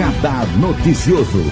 Radar 0.00 0.46
Noticioso. 0.56 1.42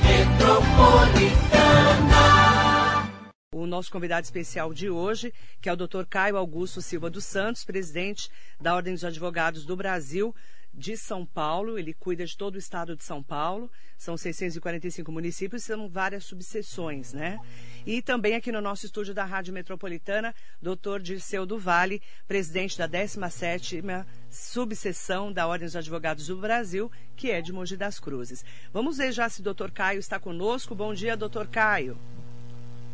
O 3.54 3.66
nosso 3.66 3.92
convidado 3.92 4.24
especial 4.24 4.72
de 4.72 4.88
hoje, 4.88 5.34
que 5.60 5.68
é 5.68 5.72
o 5.72 5.76
Dr. 5.76 6.04
Caio 6.08 6.38
Augusto 6.38 6.80
Silva 6.80 7.10
dos 7.10 7.26
Santos, 7.26 7.62
presidente 7.62 8.30
da 8.58 8.74
Ordem 8.74 8.94
dos 8.94 9.04
Advogados 9.04 9.66
do 9.66 9.76
Brasil 9.76 10.34
de 10.78 10.96
São 10.96 11.26
Paulo. 11.26 11.78
Ele 11.78 11.92
cuida 11.92 12.24
de 12.24 12.36
todo 12.36 12.54
o 12.54 12.58
estado 12.58 12.96
de 12.96 13.02
São 13.02 13.22
Paulo. 13.22 13.70
São 13.98 14.16
645 14.16 15.10
municípios, 15.10 15.64
são 15.64 15.88
várias 15.88 16.24
subseções, 16.24 17.12
né? 17.12 17.36
E 17.84 18.00
também 18.00 18.36
aqui 18.36 18.52
no 18.52 18.60
nosso 18.60 18.86
estúdio 18.86 19.12
da 19.12 19.24
Rádio 19.24 19.52
Metropolitana, 19.52 20.32
Dr. 20.62 21.00
Dirceu 21.02 21.44
do 21.44 21.58
Vale, 21.58 22.00
presidente 22.28 22.78
da 22.78 22.88
17ª 22.88 24.06
subseção 24.30 25.32
da 25.32 25.48
Ordem 25.48 25.66
dos 25.66 25.74
Advogados 25.74 26.28
do 26.28 26.36
Brasil, 26.36 26.92
que 27.16 27.32
é 27.32 27.42
de 27.42 27.52
Mogi 27.52 27.76
das 27.76 27.98
Cruzes. 27.98 28.44
Vamos 28.72 28.98
ver 28.98 29.10
já 29.10 29.28
se 29.28 29.40
o 29.40 29.54
Dr. 29.54 29.70
Caio 29.72 29.98
está 29.98 30.20
conosco. 30.20 30.76
Bom 30.76 30.94
dia, 30.94 31.16
Dr. 31.16 31.46
Caio. 31.50 31.98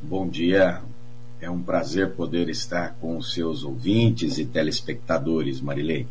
Bom 0.03 0.27
dia. 0.27 0.83
É 1.39 1.51
um 1.51 1.63
prazer 1.63 2.13
poder 2.13 2.49
estar 2.49 2.95
com 2.95 3.19
os 3.19 3.35
seus 3.35 3.63
ouvintes 3.65 4.39
e 4.39 4.47
telespectadores, 4.47 5.61
Marilei. 5.61 6.07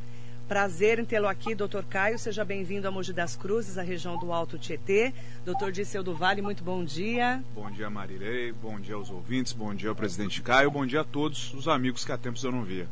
Prazer 0.47 0.99
em 0.99 1.05
tê-lo 1.05 1.27
aqui, 1.27 1.55
doutor 1.55 1.85
Caio. 1.85 2.19
Seja 2.19 2.43
bem-vindo 2.43 2.85
a 2.85 2.91
Mogi 2.91 3.13
das 3.13 3.35
Cruzes, 3.35 3.77
a 3.77 3.81
região 3.81 4.17
do 4.17 4.33
Alto 4.33 4.57
Tietê. 4.57 5.13
Doutor 5.45 5.71
Disseu 5.71 6.03
do 6.03 6.13
Vale, 6.13 6.41
muito 6.41 6.63
bom 6.63 6.83
dia. 6.83 7.41
Bom 7.55 7.71
dia, 7.71 7.89
Marilei. 7.89 8.51
Bom 8.51 8.77
dia 8.77 8.95
aos 8.95 9.09
ouvintes. 9.09 9.53
Bom 9.53 9.73
dia 9.73 9.89
ao 9.89 9.95
presidente 9.95 10.41
Caio. 10.41 10.69
Bom 10.69 10.85
dia 10.85 11.01
a 11.01 11.03
todos 11.05 11.53
os 11.53 11.67
amigos 11.67 12.03
que 12.03 12.11
há 12.11 12.17
tempos 12.17 12.43
eu 12.43 12.51
não 12.51 12.63
via. 12.63 12.87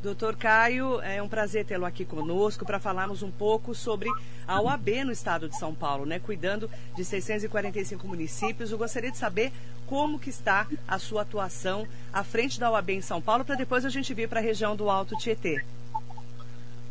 Doutor 0.00 0.36
Caio, 0.36 1.00
é 1.00 1.20
um 1.20 1.28
prazer 1.28 1.64
tê-lo 1.64 1.84
aqui 1.84 2.04
conosco 2.04 2.64
para 2.64 2.78
falarmos 2.78 3.24
um 3.24 3.30
pouco 3.30 3.74
sobre 3.74 4.08
a 4.46 4.62
OAB 4.62 5.04
no 5.04 5.10
estado 5.10 5.48
de 5.48 5.58
São 5.58 5.74
Paulo, 5.74 6.06
né? 6.06 6.20
Cuidando 6.20 6.70
de 6.96 7.04
645 7.04 8.06
municípios. 8.06 8.70
Eu 8.70 8.78
gostaria 8.78 9.10
de 9.10 9.18
saber 9.18 9.52
como 9.84 10.16
que 10.16 10.30
está 10.30 10.68
a 10.86 10.98
sua 11.00 11.22
atuação 11.22 11.88
à 12.12 12.22
frente 12.22 12.60
da 12.60 12.70
OAB 12.70 12.90
em 12.90 13.00
São 13.00 13.20
Paulo, 13.20 13.44
para 13.44 13.56
depois 13.56 13.84
a 13.84 13.90
gente 13.90 14.14
vir 14.14 14.28
para 14.28 14.38
a 14.38 14.42
região 14.42 14.76
do 14.76 14.88
Alto 14.88 15.16
Tietê. 15.16 15.64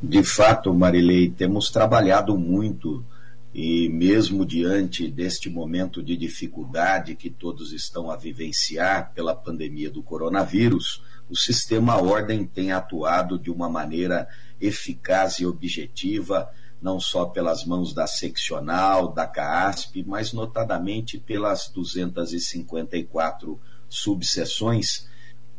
De 0.01 0.23
fato, 0.23 0.71
Marilei, 0.73 1.29
temos 1.29 1.71
trabalhado 1.71 2.37
muito 2.37 3.03
e 3.51 3.89
mesmo 3.89 4.45
diante 4.45 5.09
deste 5.09 5.49
momento 5.49 6.03
de 6.03 6.15
dificuldade 6.15 7.15
que 7.15 7.31
todos 7.31 7.73
estão 7.73 8.11
a 8.11 8.15
vivenciar 8.15 9.11
pela 9.15 9.33
pandemia 9.33 9.89
do 9.89 10.03
coronavírus, 10.03 11.01
o 11.27 11.35
sistema 11.35 11.99
Ordem 11.99 12.45
tem 12.45 12.71
atuado 12.71 13.39
de 13.39 13.49
uma 13.49 13.67
maneira 13.67 14.27
eficaz 14.61 15.39
e 15.39 15.47
objetiva, 15.47 16.47
não 16.79 16.99
só 16.99 17.25
pelas 17.25 17.65
mãos 17.65 17.91
da 17.91 18.05
seccional, 18.05 19.11
da 19.11 19.25
CAASP, 19.25 20.03
mas 20.05 20.31
notadamente 20.31 21.17
pelas 21.17 21.69
254 21.73 23.59
subseções 23.89 25.07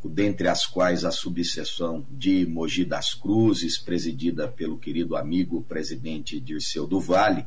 dentre 0.04 0.48
as 0.48 0.64
quais 0.66 1.04
a 1.04 1.10
subseção 1.10 2.06
de 2.10 2.46
Mogi 2.46 2.84
das 2.84 3.14
Cruzes, 3.14 3.78
presidida 3.78 4.46
pelo 4.46 4.78
querido 4.78 5.16
amigo 5.16 5.62
presidente 5.62 6.38
Dirceu 6.38 6.86
do 6.86 7.00
Vale, 7.00 7.46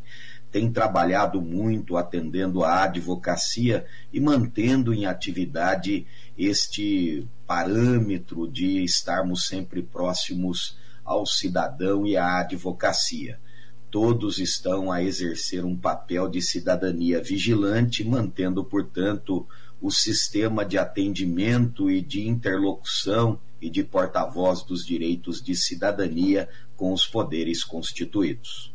tem 0.51 0.69
trabalhado 0.69 1.41
muito 1.41 1.95
atendendo 1.95 2.63
à 2.63 2.83
advocacia 2.83 3.85
e 4.11 4.19
mantendo 4.19 4.93
em 4.93 5.05
atividade 5.05 6.05
este 6.37 7.25
parâmetro 7.47 8.51
de 8.51 8.83
estarmos 8.83 9.47
sempre 9.47 9.81
próximos 9.81 10.77
ao 11.05 11.25
cidadão 11.25 12.05
e 12.05 12.17
à 12.17 12.39
advocacia. 12.39 13.39
Todos 13.89 14.39
estão 14.39 14.91
a 14.91 15.01
exercer 15.01 15.65
um 15.65 15.75
papel 15.75 16.27
de 16.29 16.41
cidadania 16.41 17.21
vigilante, 17.21 18.03
mantendo, 18.03 18.63
portanto, 18.63 19.47
o 19.81 19.89
sistema 19.89 20.63
de 20.63 20.77
atendimento 20.77 21.89
e 21.89 22.01
de 22.01 22.27
interlocução 22.27 23.39
e 23.59 23.69
de 23.69 23.83
porta-voz 23.83 24.63
dos 24.63 24.85
direitos 24.85 25.41
de 25.41 25.55
cidadania 25.55 26.47
com 26.75 26.93
os 26.93 27.05
poderes 27.05 27.63
constituídos. 27.63 28.71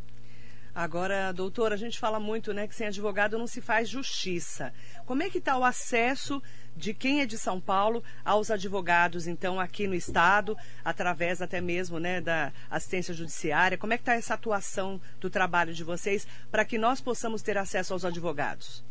Agora, 0.75 1.33
doutor, 1.33 1.73
a 1.73 1.77
gente 1.77 1.99
fala 1.99 2.21
muito 2.21 2.53
né, 2.53 2.69
que 2.69 2.75
sem 2.75 2.89
advogado 2.89 3.39
não 3.39 3.47
se 3.47 3.63
faz 3.63 3.89
justiça. 3.89 4.75
Como 5.07 5.23
é 5.23 5.31
que 5.31 5.39
está 5.39 5.57
o 5.57 5.65
acesso 5.65 6.43
de 6.77 6.93
quem 6.93 7.23
é 7.23 7.27
de 7.27 7.39
São 7.39 7.59
Paulo 7.59 8.05
aos 8.23 8.51
advogados, 8.51 9.27
então, 9.27 9.59
aqui 9.59 9.87
no 9.87 9.95
Estado, 9.95 10.55
através 10.85 11.41
até 11.41 11.63
mesmo 11.63 11.99
né, 11.99 12.21
da 12.21 12.53
assistência 12.71 13.15
judiciária? 13.15 13.79
Como 13.79 13.95
é 13.95 13.97
que 13.97 14.03
está 14.03 14.13
essa 14.13 14.35
atuação 14.35 15.01
do 15.19 15.31
trabalho 15.31 15.73
de 15.73 15.83
vocês 15.83 16.27
para 16.51 16.65
que 16.65 16.77
nós 16.77 17.01
possamos 17.01 17.41
ter 17.41 17.57
acesso 17.57 17.95
aos 17.95 18.05
advogados? 18.05 18.85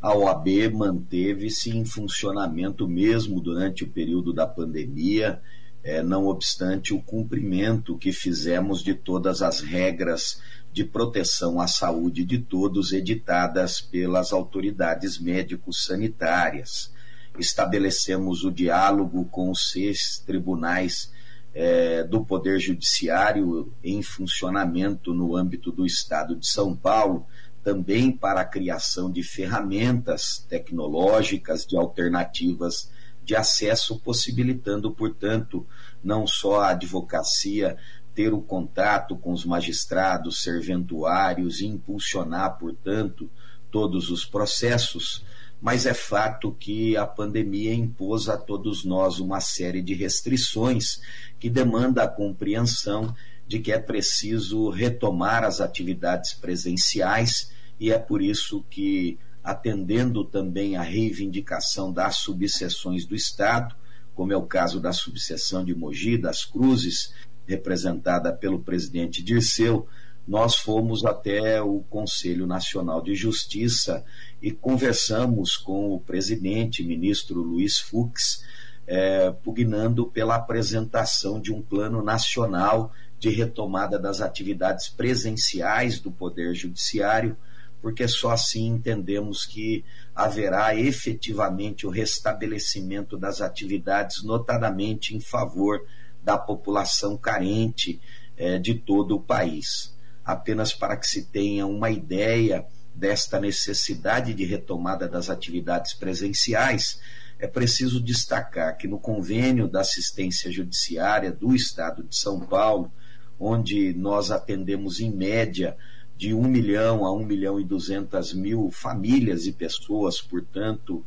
A 0.00 0.14
OAB 0.16 0.72
manteve-se 0.72 1.76
em 1.76 1.84
funcionamento 1.84 2.88
mesmo 2.88 3.40
durante 3.40 3.84
o 3.84 3.88
período 3.88 4.32
da 4.32 4.46
pandemia, 4.46 5.42
é, 5.82 6.02
não 6.02 6.26
obstante 6.26 6.94
o 6.94 7.02
cumprimento 7.02 7.98
que 7.98 8.12
fizemos 8.12 8.82
de 8.82 8.94
todas 8.94 9.42
as 9.42 9.60
regras 9.60 10.40
de 10.72 10.84
proteção 10.84 11.60
à 11.60 11.66
saúde 11.66 12.24
de 12.24 12.38
todos 12.38 12.92
editadas 12.92 13.80
pelas 13.80 14.32
autoridades 14.32 15.18
médico-sanitárias. 15.18 16.92
Estabelecemos 17.38 18.44
o 18.44 18.50
diálogo 18.50 19.24
com 19.26 19.50
os 19.50 19.70
seis 19.70 20.22
tribunais 20.24 21.12
é, 21.52 22.04
do 22.04 22.24
Poder 22.24 22.58
Judiciário 22.60 23.72
em 23.82 24.02
funcionamento 24.02 25.12
no 25.12 25.36
âmbito 25.36 25.72
do 25.72 25.84
Estado 25.84 26.36
de 26.36 26.46
São 26.46 26.76
Paulo, 26.76 27.26
também 27.62 28.10
para 28.10 28.40
a 28.40 28.44
criação 28.44 29.10
de 29.10 29.22
ferramentas 29.22 30.44
tecnológicas, 30.48 31.66
de 31.66 31.76
alternativas 31.76 32.90
de 33.22 33.36
acesso, 33.36 34.00
possibilitando, 34.00 34.90
portanto, 34.90 35.66
não 36.02 36.26
só 36.26 36.60
a 36.60 36.70
advocacia 36.70 37.76
ter 38.14 38.32
o 38.32 38.40
contato 38.40 39.16
com 39.16 39.32
os 39.32 39.44
magistrados, 39.44 40.42
serventuários 40.42 41.60
e 41.60 41.66
impulsionar, 41.66 42.58
portanto, 42.58 43.30
todos 43.70 44.10
os 44.10 44.24
processos, 44.24 45.24
mas 45.60 45.86
é 45.86 45.94
fato 45.94 46.52
que 46.58 46.96
a 46.96 47.06
pandemia 47.06 47.72
impôs 47.74 48.28
a 48.28 48.36
todos 48.36 48.84
nós 48.84 49.20
uma 49.20 49.40
série 49.40 49.82
de 49.82 49.94
restrições 49.94 51.00
que 51.38 51.48
demanda 51.48 52.02
a 52.02 52.08
compreensão 52.08 53.14
de 53.50 53.58
que 53.58 53.72
é 53.72 53.80
preciso 53.80 54.70
retomar 54.70 55.42
as 55.42 55.60
atividades 55.60 56.32
presenciais 56.32 57.50
e 57.80 57.90
é 57.90 57.98
por 57.98 58.22
isso 58.22 58.64
que, 58.70 59.18
atendendo 59.42 60.24
também 60.24 60.76
à 60.76 60.82
reivindicação 60.82 61.92
das 61.92 62.18
subseções 62.18 63.04
do 63.04 63.16
Estado, 63.16 63.74
como 64.14 64.32
é 64.32 64.36
o 64.36 64.46
caso 64.46 64.78
da 64.78 64.92
subseção 64.92 65.64
de 65.64 65.74
Mogi 65.74 66.16
das 66.16 66.44
Cruzes, 66.44 67.12
representada 67.44 68.32
pelo 68.32 68.60
presidente 68.60 69.20
Dirceu, 69.20 69.88
nós 70.28 70.54
fomos 70.54 71.04
até 71.04 71.60
o 71.60 71.80
Conselho 71.90 72.46
Nacional 72.46 73.02
de 73.02 73.16
Justiça 73.16 74.04
e 74.40 74.52
conversamos 74.52 75.56
com 75.56 75.92
o 75.92 75.98
presidente, 75.98 76.84
ministro 76.84 77.42
Luiz 77.42 77.80
Fux, 77.80 78.44
é, 78.86 79.32
pugnando 79.42 80.06
pela 80.06 80.36
apresentação 80.36 81.40
de 81.40 81.52
um 81.52 81.60
plano 81.60 82.00
nacional 82.00 82.92
de 83.20 83.28
retomada 83.28 83.98
das 83.98 84.22
atividades 84.22 84.88
presenciais 84.88 86.00
do 86.00 86.10
Poder 86.10 86.54
Judiciário, 86.54 87.36
porque 87.82 88.08
só 88.08 88.30
assim 88.30 88.66
entendemos 88.66 89.44
que 89.44 89.84
haverá 90.14 90.74
efetivamente 90.74 91.86
o 91.86 91.90
restabelecimento 91.90 93.18
das 93.18 93.42
atividades, 93.42 94.24
notadamente 94.24 95.14
em 95.14 95.20
favor 95.20 95.80
da 96.22 96.38
população 96.38 97.16
carente 97.16 98.00
eh, 98.36 98.58
de 98.58 98.74
todo 98.74 99.16
o 99.16 99.22
país. 99.22 99.94
Apenas 100.24 100.72
para 100.72 100.96
que 100.96 101.06
se 101.06 101.26
tenha 101.26 101.66
uma 101.66 101.90
ideia 101.90 102.66
desta 102.94 103.38
necessidade 103.38 104.32
de 104.32 104.44
retomada 104.44 105.06
das 105.06 105.28
atividades 105.28 105.92
presenciais, 105.92 107.00
é 107.38 107.46
preciso 107.46 108.02
destacar 108.02 108.76
que 108.76 108.88
no 108.88 108.98
convênio 108.98 109.68
da 109.68 109.80
assistência 109.80 110.50
judiciária 110.50 111.32
do 111.32 111.54
Estado 111.54 112.02
de 112.02 112.16
São 112.16 112.40
Paulo, 112.40 112.92
onde 113.40 113.94
nós 113.94 114.30
atendemos 114.30 115.00
em 115.00 115.10
média 115.10 115.74
de 116.14 116.34
1 116.34 116.42
milhão 116.42 117.06
a 117.06 117.12
1 117.12 117.24
milhão 117.24 117.58
e 117.58 117.64
200 117.64 118.34
mil 118.34 118.70
famílias 118.70 119.46
e 119.46 119.52
pessoas, 119.52 120.20
portanto, 120.20 121.02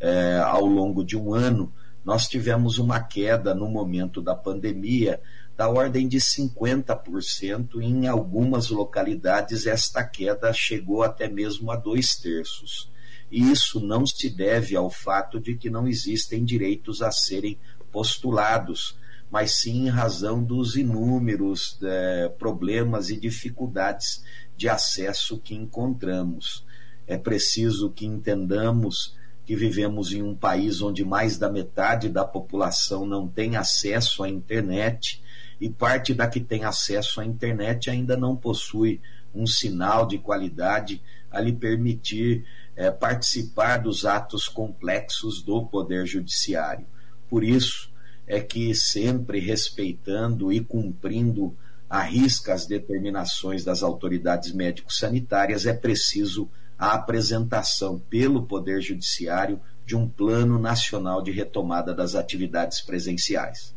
é, 0.00 0.38
ao 0.38 0.66
longo 0.66 1.04
de 1.04 1.16
um 1.16 1.32
ano, 1.32 1.72
nós 2.04 2.26
tivemos 2.26 2.78
uma 2.78 3.00
queda 3.00 3.54
no 3.54 3.68
momento 3.68 4.20
da 4.20 4.34
pandemia 4.34 5.20
da 5.56 5.68
ordem 5.68 6.06
de 6.06 6.18
50%. 6.18 7.80
Em 7.80 8.08
algumas 8.08 8.68
localidades, 8.68 9.66
esta 9.66 10.04
queda 10.04 10.52
chegou 10.52 11.02
até 11.02 11.28
mesmo 11.28 11.70
a 11.70 11.76
dois 11.76 12.16
terços. 12.16 12.90
E 13.30 13.50
isso 13.50 13.80
não 13.80 14.04
se 14.04 14.28
deve 14.28 14.76
ao 14.76 14.90
fato 14.90 15.40
de 15.40 15.56
que 15.56 15.70
não 15.70 15.86
existem 15.86 16.44
direitos 16.44 17.02
a 17.02 17.10
serem 17.10 17.58
postulados 17.90 18.98
mas 19.30 19.60
sim 19.60 19.86
em 19.86 19.88
razão 19.88 20.42
dos 20.42 20.76
inúmeros 20.76 21.78
é, 21.82 22.28
problemas 22.28 23.10
e 23.10 23.16
dificuldades 23.16 24.24
de 24.56 24.68
acesso 24.68 25.38
que 25.38 25.54
encontramos. 25.54 26.64
É 27.06 27.16
preciso 27.16 27.90
que 27.90 28.06
entendamos 28.06 29.16
que 29.44 29.54
vivemos 29.54 30.12
em 30.12 30.22
um 30.22 30.34
país 30.34 30.82
onde 30.82 31.04
mais 31.04 31.38
da 31.38 31.48
metade 31.48 32.08
da 32.08 32.24
população 32.24 33.06
não 33.06 33.28
tem 33.28 33.56
acesso 33.56 34.24
à 34.24 34.28
internet 34.28 35.22
e 35.60 35.70
parte 35.70 36.12
da 36.12 36.26
que 36.26 36.40
tem 36.40 36.64
acesso 36.64 37.20
à 37.20 37.24
internet 37.24 37.88
ainda 37.88 38.16
não 38.16 38.36
possui 38.36 39.00
um 39.34 39.46
sinal 39.46 40.06
de 40.06 40.18
qualidade 40.18 41.00
a 41.30 41.40
lhe 41.40 41.52
permitir 41.52 42.44
é, 42.74 42.90
participar 42.90 43.78
dos 43.78 44.04
atos 44.04 44.48
complexos 44.48 45.42
do 45.42 45.64
Poder 45.64 46.06
Judiciário. 46.06 46.86
Por 47.28 47.44
isso 47.44 47.90
é 48.26 48.40
que, 48.40 48.74
sempre 48.74 49.38
respeitando 49.38 50.52
e 50.52 50.60
cumprindo 50.60 51.56
a 51.88 52.02
risca 52.02 52.52
as 52.52 52.66
determinações 52.66 53.64
das 53.64 53.82
autoridades 53.82 54.52
médico-sanitárias, 54.52 55.66
é 55.66 55.72
preciso 55.72 56.50
a 56.78 56.92
apresentação 56.92 57.98
pelo 57.98 58.46
Poder 58.46 58.80
Judiciário 58.80 59.60
de 59.84 59.96
um 59.96 60.08
plano 60.08 60.58
nacional 60.58 61.22
de 61.22 61.30
retomada 61.30 61.94
das 61.94 62.14
atividades 62.14 62.80
presenciais. 62.80 63.74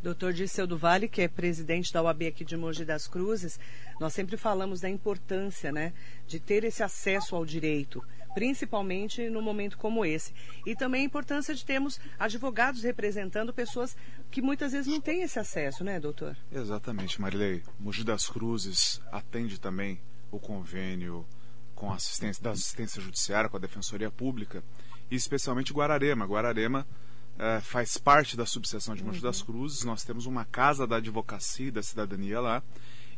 Doutor 0.00 0.32
Dirceu 0.32 0.64
do 0.64 0.78
Vale, 0.78 1.08
que 1.08 1.22
é 1.22 1.26
presidente 1.26 1.92
da 1.92 2.00
OAB 2.00 2.28
aqui 2.28 2.44
de 2.44 2.56
Mogi 2.56 2.84
das 2.84 3.08
Cruzes, 3.08 3.58
nós 3.98 4.12
sempre 4.12 4.36
falamos 4.36 4.80
da 4.80 4.88
importância 4.88 5.72
né, 5.72 5.92
de 6.26 6.38
ter 6.38 6.62
esse 6.62 6.84
acesso 6.84 7.34
ao 7.34 7.44
direito, 7.44 8.00
principalmente 8.38 9.28
no 9.28 9.42
momento 9.42 9.76
como 9.76 10.04
esse. 10.04 10.32
E 10.64 10.76
também 10.76 11.02
a 11.02 11.04
importância 11.04 11.52
de 11.52 11.64
termos 11.64 11.98
advogados 12.16 12.84
representando 12.84 13.52
pessoas 13.52 13.96
que 14.30 14.40
muitas 14.40 14.70
vezes 14.70 14.86
não 14.86 15.00
têm 15.00 15.22
esse 15.22 15.40
acesso, 15.40 15.82
né, 15.82 15.98
doutor? 15.98 16.36
Exatamente, 16.52 17.20
Marilei. 17.20 17.64
Mogi 17.80 18.04
das 18.04 18.28
Cruzes 18.28 19.00
atende 19.10 19.58
também 19.58 20.00
o 20.30 20.38
convênio 20.38 21.26
com 21.74 21.90
a 21.90 21.96
assistência 21.96 22.40
da 22.40 22.50
assistência 22.50 23.02
judiciária, 23.02 23.50
com 23.50 23.56
a 23.56 23.60
Defensoria 23.60 24.08
Pública, 24.08 24.62
e 25.10 25.16
especialmente 25.16 25.72
Guararema. 25.72 26.24
Guararema 26.24 26.86
é, 27.36 27.60
faz 27.60 27.98
parte 27.98 28.36
da 28.36 28.46
subseção 28.46 28.94
de 28.94 29.02
Monte 29.02 29.16
uhum. 29.16 29.22
das 29.22 29.42
Cruzes. 29.42 29.82
Nós 29.82 30.04
temos 30.04 30.26
uma 30.26 30.44
casa 30.44 30.86
da 30.86 30.98
advocacia 30.98 31.66
e 31.66 31.72
da 31.72 31.82
cidadania 31.82 32.38
lá. 32.40 32.62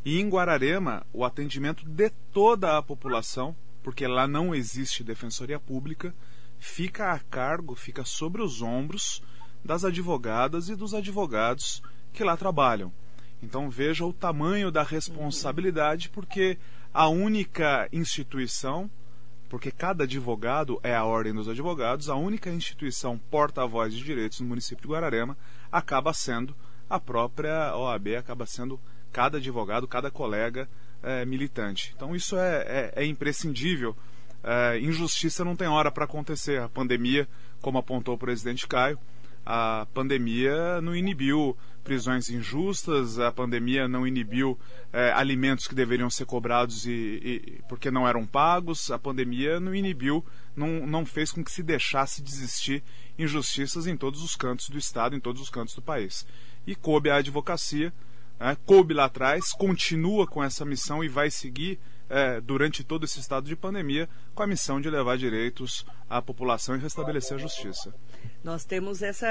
E 0.03 0.19
em 0.19 0.31
Guararema, 0.31 1.07
o 1.13 1.27
atendimento 1.27 1.85
de 1.85 2.09
toda 2.33 2.79
a 2.79 2.83
população, 2.83 3.55
porque 3.83 4.07
lá 4.07 4.27
não 4.27 4.55
existe 4.55 5.05
defensoria 5.05 5.59
pública, 5.59 6.15
fica 6.59 7.13
a 7.13 7.19
cargo, 7.19 7.75
fica 7.75 8.05
sobre 8.05 8.43
os 8.43 8.63
ombros 8.63 9.23
das 9.65 9.85
advogadas 9.85 10.69
e 10.69 10.77
dos 10.77 10.95
advogados 10.95 11.83
que 12.13 12.25
lá 12.25 12.37
trabalham. 12.37 12.93
Então 13.43 13.71
veja 13.71 14.05
o 14.05 14.13
tamanho 14.13 14.71
da 14.71 14.83
responsabilidade, 14.83 16.11
porque 16.11 16.59
a 16.93 17.09
única 17.09 17.89
instituição 17.93 18.91
porque 19.51 19.73
cada 19.73 20.05
advogado 20.05 20.79
é 20.81 20.95
a 20.95 21.05
Ordem 21.05 21.35
dos 21.35 21.49
Advogados, 21.49 22.09
a 22.09 22.15
única 22.15 22.49
instituição 22.51 23.19
porta-voz 23.19 23.93
de 23.93 24.01
direitos 24.01 24.39
no 24.39 24.47
município 24.47 24.83
de 24.83 24.89
Guararema 24.89 25.37
acaba 25.73 26.15
sendo 26.15 26.55
a 26.89 27.01
própria 27.01 27.77
OAB, 27.77 28.15
acaba 28.17 28.47
sendo 28.47 28.81
cada 29.11 29.39
advogado, 29.39 29.89
cada 29.89 30.09
colega 30.09 30.69
é, 31.03 31.25
militante. 31.25 31.93
Então 31.97 32.15
isso 32.15 32.37
é, 32.37 32.93
é, 32.95 33.03
é 33.03 33.07
imprescindível. 33.07 33.97
É, 34.43 34.79
injustiça 34.79 35.45
não 35.45 35.57
tem 35.57 35.69
hora 35.69 35.91
para 35.91 36.05
acontecer. 36.05 36.61
A 36.61 36.69
pandemia, 36.69 37.29
como 37.61 37.79
apontou 37.79 38.15
o 38.15 38.19
presidente 38.19 38.67
Caio, 38.67 38.99
a 39.45 39.87
pandemia 39.95 40.81
não 40.81 40.95
inibiu 40.95 41.57
prisões 41.83 42.29
injustas, 42.29 43.19
a 43.19 43.33
pandemia 43.33 43.89
não 43.89 44.07
inibiu 44.07 44.59
é, 44.93 45.13
alimentos 45.13 45.67
que 45.67 45.75
deveriam 45.75 46.11
ser 46.11 46.27
cobrados 46.27 46.87
e, 46.87 46.91
e, 46.93 47.63
porque 47.69 47.91
não 47.91 48.07
eram 48.07 48.27
pagos, 48.27 48.91
a 48.91 48.99
pandemia 48.99 49.59
não 49.59 49.75
inibiu, 49.75 50.25
não, 50.55 50.87
não 50.87 51.07
fez 51.07 51.33
com 51.33 51.43
que 51.43 51.51
se 51.51 51.63
deixasse 51.63 52.23
de 52.23 52.31
existir 52.31 52.83
injustiças 53.19 53.87
em 53.87 53.97
todos 53.97 54.23
os 54.23 54.37
cantos 54.37 54.69
do 54.69 54.79
Estado, 54.79 55.17
em 55.17 55.21
todos 55.21 55.41
os 55.41 55.51
cantos 55.51 55.75
do 55.75 55.83
país. 55.83 56.27
E 56.67 56.75
coube 56.75 57.11
à 57.11 57.17
advocacia, 57.17 57.93
é, 58.41 58.57
coube 58.65 58.95
lá 58.95 59.05
atrás, 59.05 59.53
continua 59.53 60.27
com 60.27 60.43
essa 60.43 60.65
missão 60.65 61.05
e 61.05 61.09
vai 61.09 61.31
seguir 61.31 61.79
é, 62.09 62.41
durante 62.41 62.83
todo 62.83 63.05
esse 63.05 63.21
estado 63.21 63.47
de 63.47 63.55
pandemia 63.55 64.09
com 64.35 64.43
a 64.43 64.47
missão 64.47 64.81
de 64.81 64.89
levar 64.91 65.19
direitos 65.19 65.87
à 66.09 66.23
população 66.23 66.75
e 66.75 66.79
restabelecer 66.79 67.37
a 67.37 67.41
justiça. 67.41 67.95
Nós 68.43 68.65
temos 68.65 69.03
essa, 69.03 69.29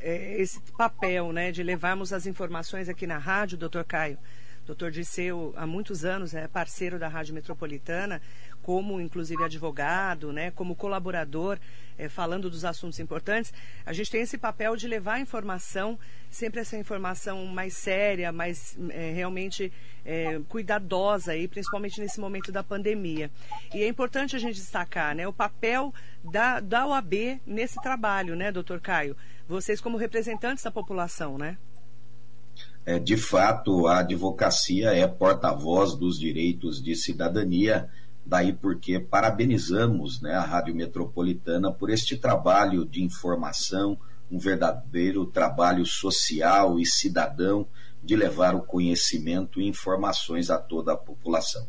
é, 0.00 0.40
esse 0.40 0.60
papel 0.78 1.32
né, 1.32 1.50
de 1.50 1.62
levarmos 1.62 2.12
as 2.12 2.24
informações 2.24 2.88
aqui 2.88 3.06
na 3.06 3.18
rádio, 3.18 3.58
doutor 3.58 3.84
Caio. 3.84 4.16
Doutor 4.64 4.92
Disseu, 4.92 5.52
há 5.56 5.66
muitos 5.66 6.04
anos, 6.04 6.34
é 6.34 6.46
parceiro 6.46 6.96
da 6.96 7.08
Rádio 7.08 7.34
Metropolitana, 7.34 8.22
como 8.62 9.00
inclusive 9.00 9.42
advogado, 9.42 10.32
né, 10.32 10.50
como 10.52 10.74
colaborador, 10.74 11.58
é, 11.98 12.08
falando 12.08 12.48
dos 12.48 12.64
assuntos 12.64 12.98
importantes. 12.98 13.52
A 13.84 13.92
gente 13.92 14.10
tem 14.10 14.22
esse 14.22 14.38
papel 14.38 14.76
de 14.76 14.88
levar 14.88 15.14
a 15.14 15.20
informação, 15.20 15.98
sempre 16.30 16.60
essa 16.60 16.76
informação 16.76 17.44
mais 17.46 17.74
séria, 17.74 18.32
mais 18.32 18.76
é, 18.90 19.12
realmente 19.12 19.72
é, 20.04 20.40
cuidadosa, 20.48 21.32
aí, 21.32 21.46
principalmente 21.46 22.00
nesse 22.00 22.20
momento 22.20 22.50
da 22.50 22.62
pandemia. 22.62 23.30
E 23.74 23.82
é 23.82 23.88
importante 23.88 24.36
a 24.36 24.38
gente 24.38 24.56
destacar 24.56 25.14
né, 25.14 25.26
o 25.26 25.32
papel 25.32 25.92
da, 26.24 26.60
da 26.60 26.86
OAB 26.86 27.40
nesse 27.46 27.80
trabalho, 27.82 28.34
né, 28.36 28.50
doutor 28.50 28.80
Caio? 28.80 29.16
Vocês 29.48 29.80
como 29.80 29.96
representantes 29.96 30.64
da 30.64 30.70
população, 30.70 31.36
né? 31.36 31.58
É, 32.84 32.98
de 32.98 33.16
fato, 33.16 33.86
a 33.86 34.00
advocacia 34.00 34.90
é 34.90 35.06
porta-voz 35.06 35.94
dos 35.94 36.18
direitos 36.18 36.82
de 36.82 36.96
cidadania, 36.96 37.88
daí 38.24 38.52
porque 38.52 39.00
parabenizamos 39.00 40.20
né, 40.20 40.34
a 40.34 40.42
Rádio 40.42 40.74
Metropolitana 40.74 41.72
por 41.72 41.90
este 41.90 42.16
trabalho 42.16 42.84
de 42.84 43.02
informação, 43.02 43.98
um 44.30 44.38
verdadeiro 44.38 45.26
trabalho 45.26 45.84
social 45.84 46.78
e 46.78 46.86
cidadão 46.86 47.66
de 48.02 48.16
levar 48.16 48.54
o 48.54 48.62
conhecimento 48.62 49.60
e 49.60 49.68
informações 49.68 50.50
a 50.50 50.58
toda 50.58 50.92
a 50.92 50.96
população. 50.96 51.66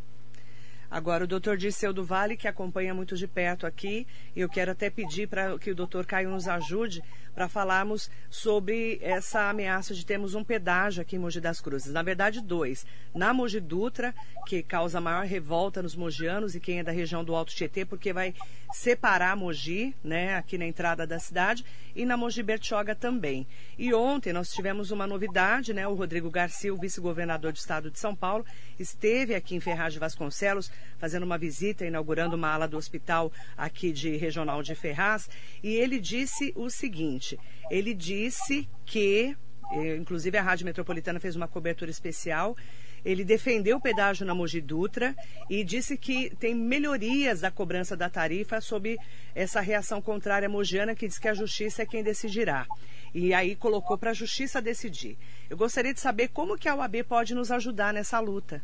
Agora, 0.89 1.23
o 1.23 1.27
doutor 1.27 1.57
Dirceu 1.57 1.91
do 1.91 2.05
Vale, 2.05 2.37
que 2.37 2.47
acompanha 2.47 2.93
muito 2.93 3.15
de 3.15 3.27
perto 3.27 3.65
aqui, 3.65 4.05
eu 4.35 4.47
quero 4.47 4.71
até 4.71 4.91
pedir 4.91 5.27
para 5.27 5.57
que 5.57 5.71
o 5.71 5.75
doutor 5.75 6.05
Caio 6.05 6.29
nos 6.29 6.47
ajude 6.47 7.01
para 7.33 7.49
falarmos 7.49 8.09
sobre 8.29 8.99
essa 9.01 9.49
ameaça 9.49 9.93
de 9.93 10.05
termos 10.05 10.35
um 10.35 10.43
pedágio 10.43 11.01
aqui 11.01 11.15
em 11.15 11.19
Mogi 11.19 11.39
das 11.39 11.59
Cruzes. 11.59 11.91
Na 11.91 12.03
verdade, 12.03 12.41
dois. 12.41 12.85
Na 13.13 13.33
Mogi 13.33 13.59
Dutra, 13.59 14.13
que 14.45 14.61
causa 14.61 15.01
maior 15.01 15.25
revolta 15.25 15.81
nos 15.81 15.95
mogianos 15.95 16.55
e 16.55 16.59
quem 16.59 16.79
é 16.79 16.83
da 16.83 16.91
região 16.91 17.23
do 17.23 17.35
Alto 17.35 17.53
Tietê, 17.53 17.85
porque 17.85 18.13
vai 18.13 18.33
separar 18.73 19.35
Mogi, 19.35 19.95
né, 20.03 20.35
aqui 20.35 20.57
na 20.57 20.65
entrada 20.65 21.05
da 21.05 21.19
cidade, 21.19 21.63
e 21.95 22.05
na 22.05 22.17
Mogi 22.17 22.41
Bertioga 22.41 22.95
também. 22.95 23.45
E 23.77 23.93
ontem 23.93 24.33
nós 24.33 24.51
tivemos 24.51 24.89
uma 24.89 25.05
novidade, 25.05 25.73
né, 25.73 25.87
o 25.87 25.93
Rodrigo 25.93 26.29
Garcia, 26.29 26.73
o 26.73 26.77
vice-governador 26.77 27.51
do 27.51 27.57
estado 27.57 27.91
de 27.91 27.99
São 27.99 28.15
Paulo, 28.15 28.45
esteve 28.79 29.35
aqui 29.35 29.55
em 29.55 29.59
Ferraz 29.59 29.93
de 29.93 29.99
Vasconcelos, 29.99 30.71
fazendo 30.97 31.23
uma 31.23 31.37
visita, 31.37 31.85
inaugurando 31.85 32.35
uma 32.35 32.49
ala 32.49 32.67
do 32.67 32.77
hospital 32.77 33.31
aqui 33.55 33.91
de 33.91 34.15
Regional 34.17 34.63
de 34.63 34.73
Ferraz, 34.73 35.29
e 35.61 35.69
ele 35.75 35.99
disse 35.99 36.51
o 36.55 36.69
seguinte, 36.69 37.22
seguinte: 37.23 37.39
ele 37.71 37.93
disse 37.93 38.67
que, 38.85 39.35
eh, 39.71 39.95
inclusive 39.95 40.37
a 40.37 40.41
Rádio 40.41 40.65
Metropolitana 40.65 41.19
fez 41.19 41.35
uma 41.35 41.47
cobertura 41.47 41.89
especial. 41.89 42.55
Ele 43.05 43.25
defendeu 43.25 43.77
o 43.77 43.81
pedágio 43.81 44.25
na 44.25 44.33
Mogi 44.33 44.61
Dutra 44.61 45.13
e 45.49 45.61
disse 45.61 45.97
que 45.97 46.33
tem 46.37 46.55
melhorias 46.55 47.41
da 47.41 47.51
cobrança 47.51 47.97
da 47.97 48.09
tarifa 48.09 48.61
sob 48.61 48.97
essa 49.35 49.59
reação 49.59 50.01
contrária 50.01 50.47
mogiana 50.47 50.95
que 50.95 51.05
diz 51.05 51.19
que 51.19 51.27
a 51.27 51.33
justiça 51.33 51.81
é 51.81 51.85
quem 51.85 52.01
decidirá. 52.01 52.65
E 53.13 53.33
aí 53.33 53.57
colocou 53.57 53.97
para 53.97 54.11
a 54.11 54.13
justiça 54.13 54.61
decidir. 54.61 55.17
Eu 55.49 55.57
gostaria 55.57 55.93
de 55.93 55.99
saber 55.99 56.29
como 56.29 56.57
que 56.57 56.69
a 56.69 56.75
OAB 56.75 57.03
pode 57.03 57.35
nos 57.35 57.51
ajudar 57.51 57.93
nessa 57.93 58.21
luta. 58.21 58.63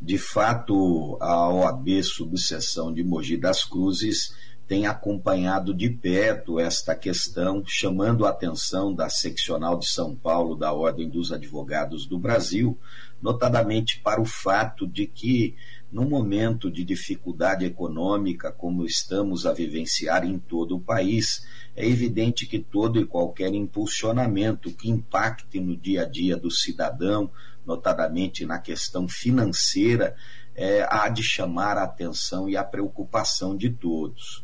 De 0.00 0.16
fato, 0.16 1.18
a 1.20 1.48
OAB 1.48 2.02
subseção 2.04 2.92
de 2.92 3.02
Mogi 3.02 3.36
das 3.36 3.64
Cruzes 3.64 4.32
tem 4.72 4.86
acompanhado 4.86 5.74
de 5.74 5.90
perto 5.90 6.58
esta 6.58 6.94
questão, 6.94 7.62
chamando 7.66 8.24
a 8.24 8.30
atenção 8.30 8.94
da 8.94 9.06
seccional 9.10 9.78
de 9.78 9.86
São 9.86 10.16
Paulo 10.16 10.56
da 10.56 10.72
Ordem 10.72 11.10
dos 11.10 11.30
Advogados 11.30 12.06
do 12.06 12.18
Brasil, 12.18 12.78
notadamente 13.20 14.00
para 14.00 14.18
o 14.18 14.24
fato 14.24 14.86
de 14.86 15.06
que, 15.06 15.56
num 15.92 16.08
momento 16.08 16.70
de 16.70 16.84
dificuldade 16.84 17.66
econômica 17.66 18.50
como 18.50 18.86
estamos 18.86 19.44
a 19.44 19.52
vivenciar 19.52 20.24
em 20.24 20.38
todo 20.38 20.76
o 20.76 20.80
país, 20.80 21.46
é 21.76 21.86
evidente 21.86 22.46
que 22.46 22.58
todo 22.58 22.98
e 22.98 23.04
qualquer 23.04 23.52
impulsionamento 23.52 24.72
que 24.72 24.88
impacte 24.88 25.60
no 25.60 25.76
dia 25.76 26.04
a 26.04 26.08
dia 26.08 26.34
do 26.34 26.50
cidadão, 26.50 27.30
notadamente 27.66 28.46
na 28.46 28.58
questão 28.58 29.06
financeira, 29.06 30.16
é, 30.54 30.88
há 30.88 31.10
de 31.10 31.22
chamar 31.22 31.76
a 31.76 31.84
atenção 31.84 32.48
e 32.48 32.56
a 32.56 32.64
preocupação 32.64 33.54
de 33.54 33.68
todos 33.68 34.41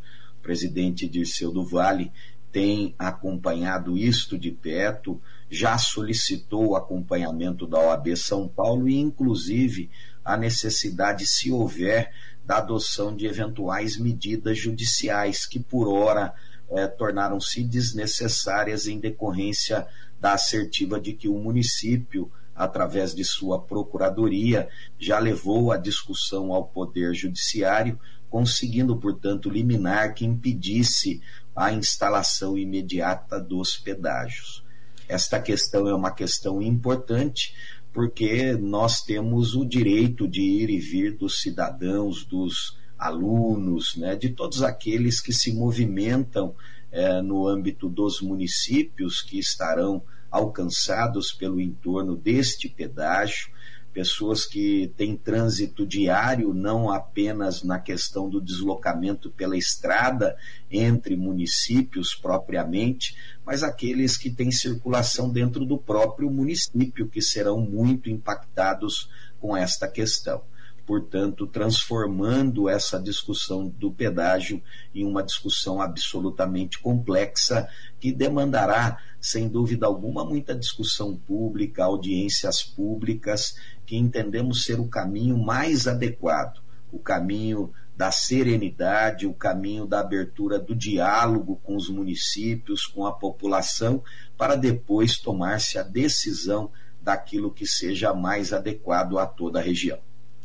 presidente 0.49 1.07
Dirceu 1.07 1.52
do 1.52 1.62
Vale, 1.62 2.11
tem 2.50 2.95
acompanhado 2.99 3.99
isto 3.99 4.38
de 4.38 4.50
perto, 4.50 5.21
já 5.50 5.76
solicitou 5.76 6.69
o 6.69 6.75
acompanhamento 6.75 7.67
da 7.67 7.78
OAB 7.78 8.17
São 8.17 8.49
Paulo 8.49 8.88
e, 8.88 8.97
inclusive, 8.97 9.90
a 10.25 10.38
necessidade, 10.38 11.26
se 11.26 11.52
houver, 11.52 12.14
da 12.47 12.57
adoção 12.57 13.14
de 13.14 13.26
eventuais 13.26 13.99
medidas 13.99 14.59
judiciais 14.59 15.45
que, 15.45 15.61
por 15.61 15.87
hora, 15.87 16.33
eh, 16.71 16.87
tornaram-se 16.87 17.62
desnecessárias 17.62 18.87
em 18.87 18.99
decorrência 18.99 19.87
da 20.19 20.33
assertiva 20.33 20.99
de 20.99 21.12
que 21.12 21.28
o 21.28 21.38
município, 21.38 22.33
através 22.55 23.14
de 23.14 23.23
sua 23.23 23.61
procuradoria, 23.61 24.67
já 24.99 25.19
levou 25.19 25.73
a 25.73 25.76
discussão 25.76 26.55
ao 26.55 26.64
Poder 26.64 27.12
Judiciário, 27.12 28.00
conseguindo, 28.30 28.97
portanto, 28.97 29.50
liminar 29.50 30.14
que 30.14 30.25
impedisse 30.25 31.20
a 31.54 31.73
instalação 31.73 32.56
imediata 32.56 33.40
dos 33.40 33.76
pedágios. 33.76 34.62
Esta 35.08 35.40
questão 35.40 35.88
é 35.88 35.94
uma 35.94 36.11
questão 36.11 36.61
importante, 36.61 37.54
porque 37.92 38.52
nós 38.52 39.02
temos 39.02 39.54
o 39.54 39.64
direito 39.64 40.28
de 40.28 40.42
ir 40.42 40.70
e 40.70 40.78
vir 40.78 41.16
dos 41.16 41.40
cidadãos, 41.40 42.25
dos 42.25 42.78
alunos, 42.99 43.97
né, 43.97 44.14
de 44.16 44.30
todos 44.30 44.62
aqueles 44.62 45.20
que 45.20 45.32
se 45.32 45.52
movimentam 45.52 46.54
é, 46.90 47.23
no 47.23 47.47
âmbito 47.47 47.88
dos 47.88 48.20
municípios 48.20 49.23
que 49.23 49.38
estarão 49.38 50.02
alcançados 50.30 51.32
pelo 51.32 51.61
entorno 51.61 52.16
deste 52.16 52.68
pedágio 52.68 53.50
pessoas 53.92 54.45
que 54.45 54.92
têm 54.97 55.16
trânsito 55.16 55.87
diário, 55.87 56.54
não 56.54 56.90
apenas 56.90 57.62
na 57.62 57.78
questão 57.78 58.28
do 58.28 58.40
deslocamento 58.40 59.30
pela 59.30 59.57
estrada 59.57 60.37
entre 60.71 61.16
municípios 61.16 62.14
propriamente, 62.14 63.16
mas 63.45 63.62
aqueles 63.62 64.16
que 64.16 64.30
têm 64.30 64.50
circulação 64.50 65.30
dentro 65.30 65.64
do 65.64 65.78
próprio 65.78 66.30
município, 66.30 67.09
que 67.09 67.23
serão 67.23 67.61
muito 67.61 68.09
impactados 68.11 69.09
com 69.40 69.57
esta 69.57 69.88
questão. 69.88 70.42
Portanto, 70.88 71.47
transformando 71.47 72.66
essa 72.66 72.99
discussão 72.99 73.68
do 73.68 73.92
pedágio 73.92 74.62
em 74.95 75.04
uma 75.04 75.23
discussão 75.23 75.83
absolutamente 75.83 76.78
complexa 76.78 77.68
que 78.00 78.11
demandará, 78.11 78.97
sem 79.21 79.50
dúvida 79.50 79.85
alguma, 79.85 80.25
muita 80.25 80.54
discussão 80.54 81.14
pública, 81.14 81.85
audiências 81.85 82.62
públicas, 82.62 83.54
que 83.88 83.97
entendemos 83.97 84.64
ser 84.64 84.78
o 84.78 84.87
caminho 84.87 85.38
mais 85.38 85.88
adequado, 85.88 86.61
o 86.92 86.99
caminho 86.99 87.73
da 87.97 88.11
serenidade, 88.11 89.26
o 89.26 89.33
caminho 89.33 89.87
da 89.87 90.00
abertura 90.00 90.59
do 90.59 90.75
diálogo 90.75 91.59
com 91.64 91.75
os 91.75 91.88
municípios, 91.88 92.87
com 92.87 93.07
a 93.07 93.12
população, 93.12 94.04
para 94.37 94.57
depois 94.57 95.18
tomar-se 95.18 95.78
a 95.78 95.83
decisão 95.83 96.71
daquilo 97.00 97.50
que 97.50 97.66
seja 97.66 98.12
mais 98.12 98.52
adequado 98.52 99.18
a 99.18 99.26
toda 99.26 99.59
a 99.59 99.62
região. 99.62 99.99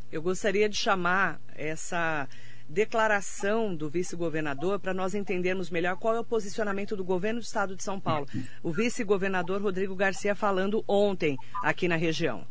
Eu 0.10 0.22
gostaria 0.22 0.70
de 0.70 0.78
chamar 0.78 1.42
essa 1.54 2.30
declaração 2.70 3.76
do 3.76 3.90
vice-governador 3.90 4.80
para 4.80 4.94
nós 4.94 5.14
entendermos 5.14 5.70
melhor 5.70 5.98
qual 5.98 6.16
é 6.16 6.20
o 6.22 6.24
posicionamento 6.24 6.96
do 6.96 7.04
governo 7.04 7.42
do 7.42 7.44
estado 7.44 7.76
de 7.76 7.84
São 7.84 8.00
Paulo. 8.00 8.26
O 8.64 8.72
vice-governador 8.72 9.62
Rodrigo 9.62 9.98
Garcia 9.98 10.34
falando 10.34 10.82
ontem 10.88 11.38
aqui 11.62 11.90
na 11.90 11.98
região. 11.98 12.48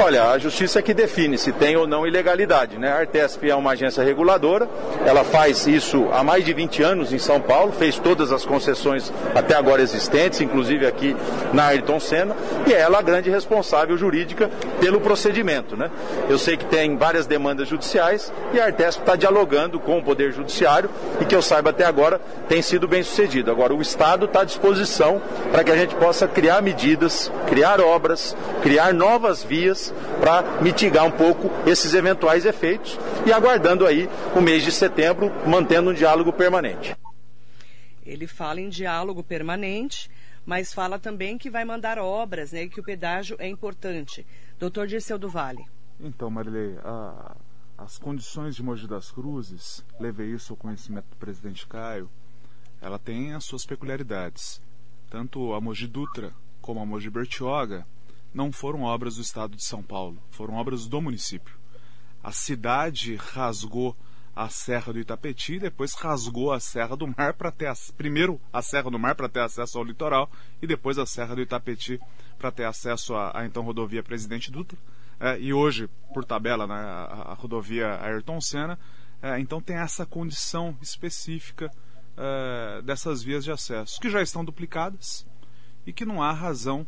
Olha, 0.00 0.30
a 0.30 0.38
justiça 0.38 0.78
é 0.78 0.82
que 0.82 0.94
define 0.94 1.36
se 1.36 1.50
tem 1.50 1.76
ou 1.76 1.84
não 1.84 2.06
ilegalidade, 2.06 2.78
né? 2.78 2.88
A 2.88 2.98
Artesp 3.00 3.42
é 3.50 3.54
uma 3.54 3.72
agência 3.72 4.02
reguladora, 4.04 4.68
ela 5.04 5.24
faz 5.24 5.66
isso 5.66 6.08
há 6.12 6.22
mais 6.22 6.44
de 6.44 6.52
20 6.52 6.82
anos 6.84 7.12
em 7.12 7.18
São 7.18 7.40
Paulo, 7.40 7.72
fez 7.72 7.98
todas 7.98 8.30
as 8.30 8.46
concessões 8.46 9.12
até 9.34 9.56
agora 9.56 9.82
existentes, 9.82 10.40
inclusive 10.40 10.86
aqui 10.86 11.16
na 11.52 11.66
Ayrton 11.66 11.98
Senna, 11.98 12.36
e 12.64 12.72
é 12.72 12.78
ela 12.78 13.00
a 13.00 13.02
grande 13.02 13.28
responsável 13.28 13.98
jurídica 13.98 14.48
pelo 14.80 15.00
procedimento, 15.00 15.76
né? 15.76 15.90
Eu 16.28 16.38
sei 16.38 16.56
que 16.56 16.64
tem 16.66 16.96
várias 16.96 17.26
demandas 17.26 17.66
judiciais 17.66 18.32
e 18.54 18.60
a 18.60 18.66
Artesp 18.66 19.00
está 19.00 19.16
dialogando 19.16 19.80
com 19.80 19.98
o 19.98 20.02
Poder 20.02 20.32
Judiciário 20.32 20.88
e 21.20 21.24
que 21.24 21.34
eu 21.34 21.42
saiba 21.42 21.70
até 21.70 21.84
agora 21.84 22.20
tem 22.48 22.62
sido 22.62 22.86
bem 22.86 23.02
sucedido. 23.02 23.50
Agora, 23.50 23.74
o 23.74 23.82
Estado 23.82 24.26
está 24.26 24.42
à 24.42 24.44
disposição 24.44 25.20
para 25.50 25.64
que 25.64 25.72
a 25.72 25.76
gente 25.76 25.96
possa 25.96 26.28
criar 26.28 26.62
medidas, 26.62 27.32
criar 27.48 27.80
obras, 27.80 28.36
criar 28.62 28.94
novas 28.94 29.42
vias 29.42 29.87
para 30.20 30.60
mitigar 30.62 31.04
um 31.04 31.10
pouco 31.10 31.50
esses 31.68 31.94
eventuais 31.94 32.44
efeitos 32.44 32.98
e 33.26 33.32
aguardando 33.32 33.86
aí 33.86 34.08
o 34.36 34.40
mês 34.40 34.62
de 34.62 34.72
setembro, 34.72 35.30
mantendo 35.46 35.90
um 35.90 35.94
diálogo 35.94 36.32
permanente. 36.32 36.96
Ele 38.04 38.26
fala 38.26 38.60
em 38.60 38.68
diálogo 38.68 39.22
permanente, 39.22 40.10
mas 40.46 40.72
fala 40.72 40.98
também 40.98 41.36
que 41.36 41.50
vai 41.50 41.64
mandar 41.64 41.98
obras, 41.98 42.52
né, 42.52 42.62
e 42.62 42.70
que 42.70 42.80
o 42.80 42.84
pedágio 42.84 43.36
é 43.38 43.46
importante. 43.46 44.26
Doutor 44.58 44.86
Dirceu 44.86 45.18
do 45.18 45.28
Vale. 45.28 45.66
Então, 46.00 46.30
Marilei, 46.30 46.78
a, 46.82 47.36
as 47.76 47.98
condições 47.98 48.56
de 48.56 48.62
Mogi 48.62 48.86
das 48.86 49.10
Cruzes, 49.10 49.84
levei 50.00 50.28
isso 50.32 50.52
ao 50.52 50.56
conhecimento 50.56 51.06
do 51.10 51.16
presidente 51.16 51.66
Caio, 51.66 52.08
ela 52.80 52.98
tem 52.98 53.34
as 53.34 53.44
suas 53.44 53.66
peculiaridades. 53.66 54.60
Tanto 55.10 55.52
a 55.52 55.60
Mogi 55.60 55.86
Dutra 55.86 56.32
como 56.60 56.80
a 56.80 56.86
Mogi 56.86 57.10
Bertioga 57.10 57.86
não 58.32 58.52
foram 58.52 58.82
obras 58.82 59.16
do 59.16 59.22
estado 59.22 59.56
de 59.56 59.64
São 59.64 59.82
Paulo, 59.82 60.18
foram 60.30 60.54
obras 60.54 60.86
do 60.86 61.00
município. 61.00 61.56
A 62.22 62.32
cidade 62.32 63.16
rasgou 63.16 63.96
a 64.38 64.48
Serra 64.48 64.92
do 64.92 65.00
Itapetí, 65.00 65.58
depois 65.58 65.94
rasgou 65.94 66.52
a 66.52 66.60
Serra 66.60 66.96
do 66.96 67.08
Mar 67.08 67.34
para 67.34 67.50
ter 67.50 67.72
primeiro 67.96 68.40
a 68.52 68.62
Serra 68.62 68.88
do 68.88 68.98
Mar 68.98 69.16
para 69.16 69.28
ter 69.28 69.40
acesso 69.40 69.78
ao 69.78 69.84
litoral 69.84 70.30
e 70.62 70.66
depois 70.66 70.96
a 70.96 71.04
Serra 71.04 71.34
do 71.34 71.42
Itapetí 71.42 72.00
para 72.38 72.52
ter 72.52 72.64
acesso 72.64 73.16
à, 73.16 73.44
então 73.44 73.64
rodovia 73.64 74.00
Presidente 74.00 74.52
Dutra 74.52 74.78
é, 75.18 75.40
e 75.40 75.52
hoje 75.52 75.90
por 76.14 76.24
tabela 76.24 76.68
né, 76.68 76.74
a, 76.74 77.32
a 77.32 77.34
rodovia 77.34 78.00
Ayrton 78.00 78.40
Senna. 78.40 78.78
É, 79.20 79.40
então 79.40 79.60
tem 79.60 79.76
essa 79.76 80.06
condição 80.06 80.78
específica 80.80 81.68
é, 82.16 82.80
dessas 82.82 83.22
vias 83.22 83.42
de 83.42 83.50
acesso 83.50 84.00
que 84.00 84.08
já 84.08 84.22
estão 84.22 84.44
duplicadas 84.44 85.26
e 85.84 85.92
que 85.92 86.04
não 86.04 86.22
há 86.22 86.32
razão 86.32 86.86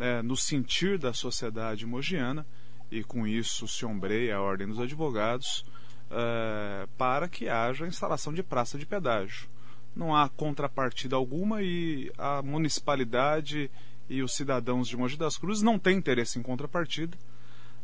é, 0.00 0.22
no 0.22 0.36
sentir 0.36 0.98
da 0.98 1.12
sociedade 1.12 1.86
mogiana, 1.86 2.46
e 2.90 3.04
com 3.04 3.26
isso 3.26 3.68
se 3.68 3.84
ombreia 3.86 4.36
a 4.36 4.42
Ordem 4.42 4.66
dos 4.66 4.80
Advogados, 4.80 5.64
é, 6.10 6.88
para 6.98 7.28
que 7.28 7.48
haja 7.48 7.86
instalação 7.86 8.32
de 8.32 8.42
praça 8.42 8.76
de 8.78 8.86
pedágio. 8.86 9.48
Não 9.94 10.16
há 10.16 10.28
contrapartida 10.28 11.16
alguma 11.16 11.62
e 11.62 12.10
a 12.16 12.42
municipalidade 12.42 13.70
e 14.08 14.22
os 14.22 14.34
cidadãos 14.34 14.88
de 14.88 14.96
Mogi 14.96 15.16
das 15.16 15.36
Cruzes 15.36 15.62
não 15.62 15.78
têm 15.78 15.96
interesse 15.96 16.38
em 16.38 16.42
contrapartida. 16.42 17.16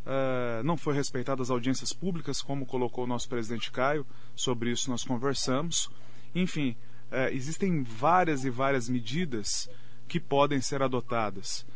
Uh, 0.07 0.63
não 0.63 0.77
foi 0.77 0.95
respeitadas 0.95 1.49
as 1.49 1.51
audiências 1.51 1.93
públicas, 1.93 2.41
como 2.41 2.65
colocou 2.65 3.05
o 3.05 3.07
nosso 3.09 3.29
presidente 3.29 3.73
Caio, 3.73 4.07
sobre 4.37 4.71
isso 4.71 4.89
nós 4.89 5.03
conversamos. 5.03 5.91
Enfim, 6.33 6.77
uh, 7.11 7.33
existem 7.33 7.83
várias 7.83 8.45
e 8.45 8.51
várias 8.51 8.89
medidas 8.89 9.69
que 10.07 10.21
podem 10.21 10.61
ser 10.61 10.81
adotadas. 10.81 11.67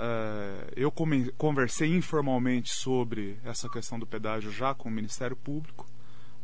Uh, 0.00 0.72
eu 0.74 0.90
conversei 1.36 1.94
informalmente 1.94 2.72
sobre 2.72 3.38
essa 3.44 3.68
questão 3.68 3.98
do 3.98 4.06
pedágio 4.06 4.50
já 4.50 4.72
com 4.72 4.88
o 4.88 4.92
Ministério 4.92 5.36
Público. 5.36 5.86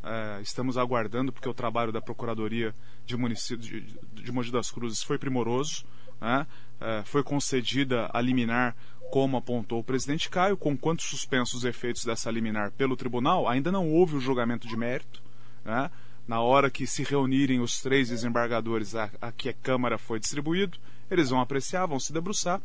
Uh, 0.03 0.43
estamos 0.43 0.77
aguardando, 0.77 1.33
porque 1.33 1.49
o 1.49 1.55
trabalho 1.55 1.91
da 1.91 2.03
Procuradoria 2.03 2.75
de, 3.07 3.17
município, 3.17 3.57
de, 3.57 3.99
de 4.23 4.31
Mogi 4.31 4.53
das 4.53 4.71
Cruzes 4.71 5.03
foi 5.03 5.17
primoroso. 5.17 5.87
Né? 6.21 6.47
Uh, 6.79 7.03
foi 7.07 7.23
concedida 7.23 8.11
a 8.13 8.21
liminar, 8.21 8.77
como 9.11 9.39
apontou 9.39 9.81
o 9.81 9.85
presidente 9.85 10.29
Caio, 10.29 10.59
com 10.59 10.77
quantos 10.77 11.07
suspensos 11.07 11.65
efeitos 11.65 12.05
dessa 12.05 12.31
liminar 12.31 12.73
pelo 12.73 12.95
tribunal, 12.95 13.49
ainda 13.49 13.73
não 13.73 13.89
houve 13.89 14.17
o 14.17 14.21
julgamento 14.21 14.69
de 14.69 14.77
mérito. 14.77 15.23
Né? 15.65 15.91
Na 16.29 16.43
hora 16.43 16.69
que 16.69 16.87
se 16.87 17.03
reunirem 17.03 17.61
os 17.61 17.81
três 17.81 18.11
desembargadores 18.11 18.95
a, 18.95 19.09
a 19.19 19.33
que 19.33 19.49
a 19.49 19.55
Câmara 19.55 19.97
foi 19.97 20.21
distribuído, 20.21 20.77
eles 21.11 21.31
vão 21.31 21.41
apreciar, 21.41 21.87
vão 21.87 21.99
se 21.99 22.13
debruçar 22.13 22.61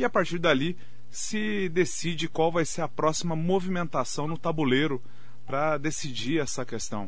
e 0.00 0.04
a 0.04 0.08
partir 0.08 0.38
dali 0.38 0.78
se 1.10 1.68
decide 1.68 2.26
qual 2.26 2.50
vai 2.50 2.64
ser 2.64 2.80
a 2.80 2.88
próxima 2.88 3.36
movimentação 3.36 4.26
no 4.26 4.38
tabuleiro 4.38 5.02
para 5.46 5.76
decidir 5.76 6.40
essa 6.40 6.64
questão. 6.64 7.04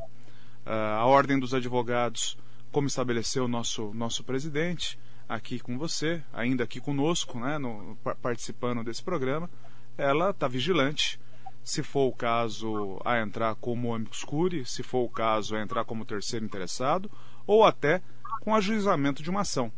Uh, 0.67 0.71
a 0.99 1.07
Ordem 1.07 1.39
dos 1.39 1.55
Advogados, 1.55 2.37
como 2.71 2.87
estabeleceu 2.87 3.47
o 3.47 3.49
nosso, 3.49 3.95
nosso 3.95 4.23
presidente, 4.25 4.99
aqui 5.27 5.59
com 5.59 5.79
você, 5.79 6.23
ainda 6.33 6.65
aqui 6.65 6.81
conosco, 6.81 7.39
né, 7.39 7.57
no, 7.57 7.97
participando 8.21 8.85
desse 8.85 9.03
programa, 9.03 9.49
ela 9.97 10.31
está 10.31 10.47
vigilante. 10.47 11.19
Se 11.65 11.83
for 11.83 12.09
o 12.09 12.13
caso, 12.13 13.01
a 13.05 13.21
entrar 13.21 13.55
como 13.55 13.95
amicus 13.95 14.23
curiae, 14.23 14.67
se 14.67 14.83
for 14.83 15.05
o 15.05 15.09
caso, 15.09 15.57
a 15.57 15.63
entrar 15.63 15.85
como 15.85 16.05
terceiro 16.05 16.45
interessado, 16.45 17.11
ou 17.47 17.65
até 17.65 18.03
com 18.41 18.55
ajuizamento 18.55 19.23
de 19.23 19.31
uma 19.31 19.43
ação 19.43 19.73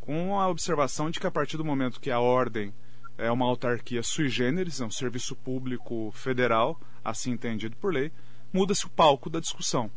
com 0.00 0.40
a 0.40 0.48
observação 0.48 1.10
de 1.10 1.20
que 1.20 1.26
a 1.26 1.30
partir 1.30 1.56
do 1.56 1.64
momento 1.64 2.00
que 2.00 2.10
a 2.10 2.20
ordem 2.20 2.72
é 3.18 3.30
uma 3.30 3.44
autarquia 3.44 4.02
sui 4.02 4.28
generis, 4.28 4.80
é 4.80 4.84
um 4.84 4.90
serviço 4.90 5.36
público 5.36 6.10
federal, 6.12 6.80
assim 7.04 7.32
entendido 7.32 7.76
por 7.76 7.92
lei, 7.92 8.10
muda-se 8.52 8.86
o 8.86 8.90
palco 8.90 9.28
da 9.28 9.40
discussão. 9.40 9.90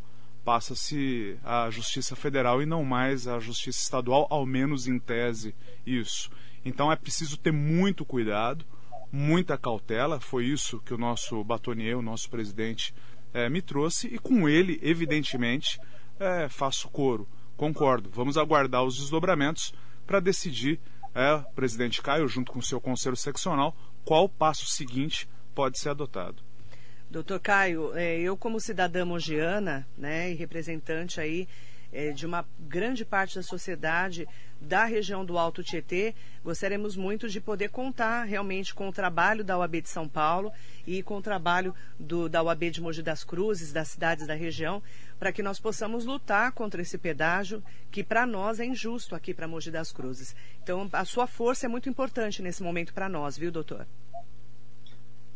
passa-se 0.43 1.37
a 1.41 1.69
Justiça 1.69 2.17
Federal 2.17 2.61
e 2.61 2.65
não 2.65 2.83
mais 2.83 3.29
a 3.29 3.39
Justiça 3.39 3.81
Estadual, 3.81 4.27
ao 4.29 4.45
menos 4.45 4.87
em 4.87 4.99
tese 4.99 5.55
isso. 5.85 6.29
Então 6.65 6.91
é 6.91 6.97
preciso 6.97 7.37
ter 7.37 7.53
muito 7.53 8.03
cuidado, 8.03 8.65
muita 9.09 9.57
cautela. 9.57 10.19
Foi 10.19 10.45
isso 10.45 10.79
que 10.79 10.93
o 10.93 10.97
nosso 10.97 11.41
batonier, 11.45 11.97
o 11.97 12.01
nosso 12.01 12.29
presidente, 12.29 12.93
é, 13.33 13.49
me 13.49 13.61
trouxe 13.61 14.07
e 14.07 14.19
com 14.19 14.49
ele, 14.49 14.79
evidentemente, 14.81 15.79
é, 16.19 16.49
faço 16.49 16.89
coro. 16.89 17.27
Concordo. 17.55 18.09
Vamos 18.11 18.37
aguardar 18.37 18.83
os 18.83 18.97
desdobramentos 18.97 19.73
para 20.05 20.19
decidir, 20.19 20.79
é, 21.13 21.37
presidente 21.55 22.01
Caio, 22.01 22.27
junto 22.27 22.51
com 22.51 22.59
o 22.59 22.63
seu 22.63 22.79
conselho 22.79 23.15
seccional, 23.15 23.75
qual 24.03 24.27
passo 24.27 24.65
seguinte 24.65 25.27
pode 25.53 25.79
ser 25.79 25.89
adotado. 25.89 26.43
Doutor 27.09 27.39
Caio, 27.39 27.95
é, 27.95 28.19
eu 28.19 28.35
como 28.35 28.59
cidadã 28.59 29.05
mogiana, 29.05 29.87
né, 29.97 30.31
e 30.31 30.33
representante 30.33 31.21
aí 31.21 31.47
é, 31.93 32.11
de 32.11 32.25
uma 32.25 32.45
grande 32.59 33.05
parte 33.05 33.35
da 33.35 33.43
sociedade 33.43 34.27
da 34.59 34.85
região 34.85 35.25
do 35.25 35.37
Alto 35.37 35.63
Tietê, 35.63 36.15
gostaríamos 36.43 36.95
muito 36.95 37.29
de 37.29 37.39
poder 37.39 37.69
contar 37.69 38.23
realmente 38.23 38.73
com 38.73 38.87
o 38.87 38.93
trabalho 38.93 39.43
da 39.43 39.57
UAB 39.57 39.81
de 39.81 39.89
São 39.89 40.07
Paulo 40.07 40.51
e 40.87 41.03
com 41.03 41.17
o 41.17 41.21
trabalho 41.21 41.75
do, 41.99 42.29
da 42.29 42.41
UAB 42.41 42.71
de 42.71 42.81
Mogi 42.81 43.01
das 43.01 43.23
Cruzes, 43.23 43.73
das 43.73 43.89
cidades 43.89 44.25
da 44.25 44.33
região, 44.33 44.81
para 45.19 45.31
que 45.31 45.43
nós 45.43 45.59
possamos 45.59 46.05
lutar 46.05 46.51
contra 46.53 46.81
esse 46.81 46.97
pedágio 46.97 47.61
que 47.91 48.03
para 48.03 48.25
nós 48.25 48.59
é 48.59 48.65
injusto 48.65 49.15
aqui 49.15 49.33
para 49.33 49.47
Mogi 49.47 49.69
das 49.69 49.91
Cruzes. 49.91 50.35
Então, 50.61 50.89
a 50.91 51.05
sua 51.05 51.27
força 51.27 51.65
é 51.65 51.69
muito 51.69 51.89
importante 51.89 52.41
nesse 52.41 52.63
momento 52.63 52.93
para 52.93 53.09
nós, 53.09 53.37
viu, 53.37 53.51
doutor? 53.51 53.85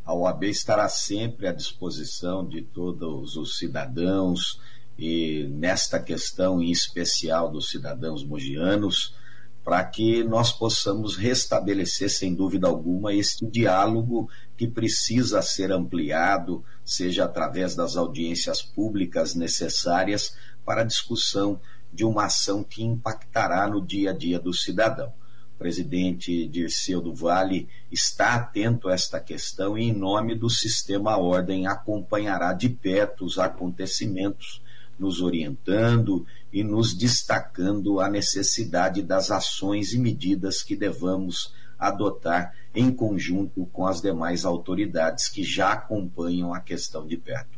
A 0.05 0.13
OAB 0.13 0.45
estará 0.45 0.87
sempre 0.87 1.47
à 1.47 1.51
disposição 1.51 2.47
de 2.47 2.61
todos 2.61 3.35
os 3.35 3.57
cidadãos 3.57 4.57
e 4.97 5.47
nesta 5.51 5.99
questão 5.99 6.61
em 6.61 6.71
especial 6.71 7.51
dos 7.51 7.69
cidadãos 7.69 8.23
mogianos, 8.23 9.15
para 9.63 9.83
que 9.83 10.23
nós 10.23 10.51
possamos 10.51 11.17
restabelecer, 11.17 12.09
sem 12.09 12.33
dúvida 12.33 12.67
alguma, 12.67 13.13
este 13.13 13.45
diálogo 13.45 14.29
que 14.55 14.65
precisa 14.65 15.41
ser 15.41 15.73
ampliado, 15.73 16.63
seja 16.85 17.25
através 17.25 17.75
das 17.75 17.97
audiências 17.97 18.61
públicas 18.61 19.35
necessárias 19.35 20.35
para 20.65 20.81
a 20.81 20.85
discussão 20.85 21.59
de 21.91 22.05
uma 22.05 22.25
ação 22.25 22.63
que 22.63 22.81
impactará 22.81 23.67
no 23.67 23.85
dia 23.85 24.11
a 24.11 24.13
dia 24.13 24.39
do 24.39 24.53
cidadão. 24.53 25.11
Presidente 25.57 26.47
Dirceu 26.47 27.01
do 27.01 27.13
Vale 27.13 27.67
está 27.91 28.35
atento 28.35 28.87
a 28.87 28.93
esta 28.93 29.19
questão 29.19 29.77
e, 29.77 29.85
em 29.85 29.93
nome 29.93 30.35
do 30.35 30.49
sistema 30.49 31.17
Ordem, 31.17 31.65
acompanhará 31.65 32.53
de 32.53 32.69
perto 32.69 33.25
os 33.25 33.39
acontecimentos, 33.39 34.61
nos 34.99 35.21
orientando 35.21 36.25
e 36.51 36.63
nos 36.63 36.93
destacando 36.93 37.99
a 37.99 38.09
necessidade 38.09 39.01
das 39.01 39.31
ações 39.31 39.93
e 39.93 39.99
medidas 39.99 40.63
que 40.63 40.75
devamos 40.75 41.53
adotar 41.77 42.53
em 42.73 42.91
conjunto 42.91 43.65
com 43.67 43.85
as 43.85 44.01
demais 44.01 44.45
autoridades 44.45 45.29
que 45.29 45.43
já 45.43 45.73
acompanham 45.73 46.53
a 46.53 46.59
questão 46.59 47.05
de 47.05 47.17
perto. 47.17 47.57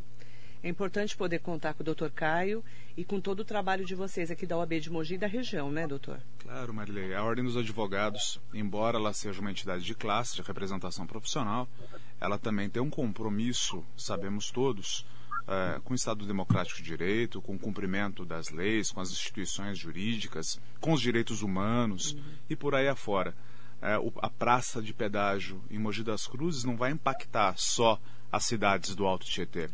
É 0.62 0.68
importante 0.68 1.16
poder 1.16 1.40
contar 1.40 1.74
com 1.74 1.82
o 1.82 1.86
doutor 1.86 2.12
Caio 2.12 2.62
e 2.98 3.06
com 3.06 3.22
todo 3.22 3.40
o 3.40 3.46
trabalho 3.46 3.86
de 3.86 3.96
vocês 3.96 4.30
aqui 4.30 4.46
da 4.46 4.58
OAB 4.58 4.74
de 4.82 4.90
Mogi 4.90 5.14
e 5.14 5.18
da 5.18 5.26
região, 5.26 5.72
né, 5.72 5.88
doutor? 5.88 6.20
Claro, 6.40 6.74
Marilei. 6.74 7.14
A 7.14 7.24
Ordem 7.24 7.46
dos 7.46 7.56
Advogados, 7.56 8.42
embora 8.54 8.98
ela 8.98 9.14
seja 9.14 9.40
uma 9.40 9.52
entidade 9.52 9.86
de 9.86 9.96
classe, 9.96 10.36
de 10.36 10.42
representação 10.42 11.08
profissional, 11.08 11.66
ela 12.20 12.38
também 12.38 12.70
tem 12.70 12.82
um 12.82 12.90
compromisso, 12.90 13.86
sabemos 13.96 14.52
todos, 14.52 15.06
é, 15.48 15.80
com 15.84 15.94
o 15.94 15.96
Estado 15.96 16.26
Democrático 16.26 16.78
de 16.78 16.84
Direito, 16.84 17.42
com 17.42 17.56
o 17.56 17.60
cumprimento 17.60 18.26
das 18.26 18.50
leis, 18.50 18.92
com 18.92 19.02
as 19.02 19.12
instituições 19.12 19.78
jurídicas, 19.78 20.60
com 20.80 20.94
os 20.94 21.02
direitos 21.02 21.42
humanos 21.42 22.14
uhum. 22.14 22.22
e 22.50 22.56
por 22.56 22.76
aí 22.76 22.88
afora. 22.88 23.36
O, 24.04 24.12
a 24.22 24.30
praça 24.30 24.82
de 24.82 24.94
pedágio 24.94 25.64
em 25.72 25.80
Mogi 25.80 26.04
das 26.04 26.28
Cruzes 26.28 26.66
não 26.66 26.76
vai 26.76 26.92
impactar 26.92 27.54
só 27.58 27.98
as 28.30 28.44
cidades 28.44 28.94
do 28.94 29.06
Alto 29.06 29.26
Tietê 29.26 29.70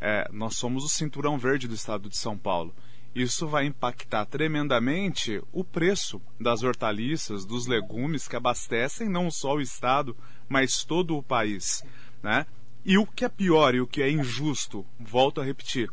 é, 0.00 0.28
nós 0.32 0.56
somos 0.56 0.84
o 0.84 0.88
cinturão 0.88 1.38
verde 1.38 1.66
do 1.66 1.74
estado 1.74 2.08
de 2.08 2.16
São 2.16 2.36
Paulo. 2.36 2.74
Isso 3.14 3.48
vai 3.48 3.66
impactar 3.66 4.26
tremendamente 4.26 5.42
o 5.52 5.64
preço 5.64 6.20
das 6.38 6.62
hortaliças, 6.62 7.44
dos 7.44 7.66
legumes 7.66 8.28
que 8.28 8.36
abastecem 8.36 9.08
não 9.08 9.30
só 9.30 9.54
o 9.54 9.60
estado, 9.60 10.16
mas 10.48 10.84
todo 10.84 11.16
o 11.16 11.22
país. 11.22 11.82
Né? 12.22 12.46
E 12.88 12.96
o 12.96 13.04
que 13.04 13.22
é 13.22 13.28
pior 13.28 13.74
e 13.74 13.82
o 13.82 13.86
que 13.86 14.00
é 14.00 14.10
injusto, 14.10 14.82
volto 14.98 15.42
a 15.42 15.44
repetir, 15.44 15.90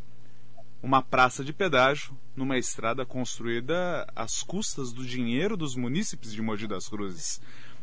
uma 0.82 1.02
praça 1.02 1.44
de 1.44 1.52
pedágio 1.52 2.16
numa 2.34 2.56
estrada 2.56 3.04
construída 3.04 4.10
às 4.16 4.42
custas 4.42 4.94
do 4.94 5.04
dinheiro 5.04 5.58
dos 5.58 5.76
munícipes 5.76 6.32
de 6.32 6.40
Mogi 6.40 6.66
das 6.66 6.88
Cruzes. 6.88 7.38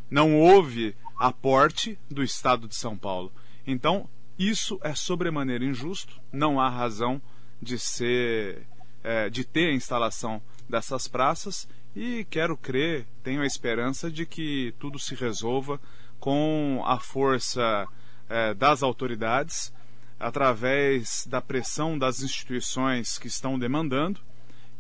Não 0.10 0.36
houve 0.36 0.96
aporte 1.16 1.96
do 2.10 2.24
Estado 2.24 2.68
de 2.68 2.76
São 2.76 2.98
Paulo. 2.98 3.32
Então, 3.68 4.10
isso 4.36 4.80
é 4.82 4.96
sobremaneira 4.96 5.64
injusto, 5.64 6.20
não 6.32 6.60
há 6.60 6.68
razão 6.68 7.22
de 7.62 7.78
ser, 7.78 8.66
é, 9.04 9.30
de 9.30 9.44
ter 9.44 9.70
a 9.70 9.76
instalação 9.76 10.42
dessas 10.68 11.08
praças 11.08 11.70
e 11.96 12.26
quero 12.32 12.58
crer, 12.58 13.06
tenho 13.22 13.44
a 13.44 13.46
esperança 13.46 14.10
de 14.10 14.26
que 14.26 14.74
tudo 14.80 14.98
se 14.98 15.14
resolva 15.14 15.80
com 16.20 16.82
a 16.84 17.00
força 17.00 17.88
é, 18.30 18.54
das 18.54 18.84
autoridades, 18.84 19.74
através 20.20 21.28
da 21.28 21.42
pressão 21.42 21.98
das 21.98 22.22
instituições 22.22 23.18
que 23.18 23.28
estão 23.28 23.60
demandando 23.60 24.22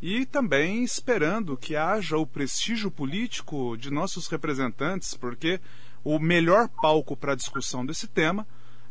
e 0.01 0.25
também 0.25 0.83
esperando 0.83 1.55
que 1.55 1.75
haja 1.75 2.17
o 2.17 2.27
prestígio 2.27 2.91
político 2.91 3.77
de 3.77 3.89
nossos 3.89 4.27
representantes, 4.27 5.13
porque 5.13 5.61
o 6.03 6.19
melhor 6.19 6.67
palco 6.81 7.15
para 7.15 7.31
a 7.31 7.35
discussão 7.35 7.85
desse 7.85 8.07
tema 8.07 8.45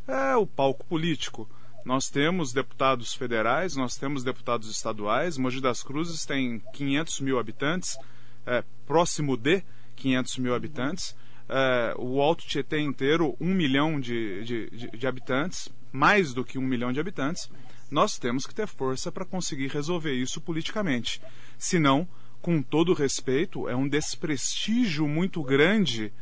é 0.09 0.35
o 0.37 0.47
palco 0.47 0.87
político. 0.87 1.49
Nós 1.85 2.09
temos 2.09 2.53
deputados 2.53 3.13
federais, 3.13 3.77
nós 3.77 3.97
temos 3.97 4.23
deputados 4.23 4.71
estaduais. 4.71 5.37
Mogi 5.37 5.61
das 5.61 5.83
Cruzes 5.83 6.25
tem 6.25 6.63
500 6.73 7.21
mil 7.21 7.39
habitantes, 7.39 7.99
é, 8.47 8.65
próximo 8.87 9.37
de 9.37 9.63
500 9.97 10.39
mil 10.39 10.55
habitantes. 10.55 11.15
É, 11.49 11.95
o 11.99 12.21
Alto 12.21 12.47
Tietê 12.47 12.81
inteiro, 12.81 13.37
um 13.41 13.53
milhão 13.53 14.01
de, 14.01 14.45
de, 14.45 14.71
de, 14.71 14.91
de 14.91 15.07
habitantes, 15.07 15.69
mais 15.91 16.33
do 16.33 16.45
que 16.45 16.59
um 16.59 16.63
milhão 16.63 16.93
de 16.93 17.01
habitantes. 17.01 17.51
Nós 17.91 18.19
temos 18.19 18.47
que 18.47 18.55
ter 18.55 18.67
força 18.67 19.13
para 19.13 19.25
conseguir 19.25 19.69
resolver 19.69 20.15
isso 20.15 20.41
politicamente. 20.41 21.21
Senão, 21.59 22.09
com 22.41 22.63
todo 22.63 22.95
respeito, 22.95 23.69
é 23.69 23.77
um 23.77 23.87
desprestígio 23.89 25.07
muito 25.07 25.43
grande 25.43 26.13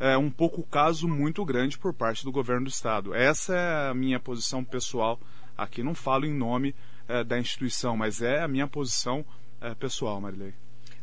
é, 0.00 0.16
um 0.16 0.30
pouco 0.30 0.62
caso 0.62 1.06
muito 1.06 1.44
grande 1.44 1.78
por 1.78 1.92
parte 1.92 2.24
do 2.24 2.32
governo 2.32 2.64
do 2.64 2.70
estado. 2.70 3.14
Essa 3.14 3.54
é 3.54 3.90
a 3.90 3.94
minha 3.94 4.18
posição 4.18 4.64
pessoal. 4.64 5.20
Aqui 5.56 5.82
não 5.82 5.94
falo 5.94 6.24
em 6.24 6.32
nome 6.32 6.74
é, 7.06 7.22
da 7.22 7.38
instituição, 7.38 7.98
mas 7.98 8.22
é 8.22 8.42
a 8.42 8.48
minha 8.48 8.66
posição 8.66 9.24
é, 9.60 9.74
pessoal, 9.74 10.18
Marilei. 10.18 10.54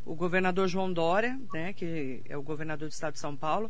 O 0.08 0.15
governador 0.15 0.70
João 0.70 0.91
Dória, 0.91 1.38
né, 1.54 1.74
que 1.74 2.22
é 2.30 2.38
o 2.38 2.41
governador 2.41 2.88
do 2.88 2.91
estado 2.93 3.13
de 3.13 3.20
São 3.20 3.36
Paulo, 3.36 3.70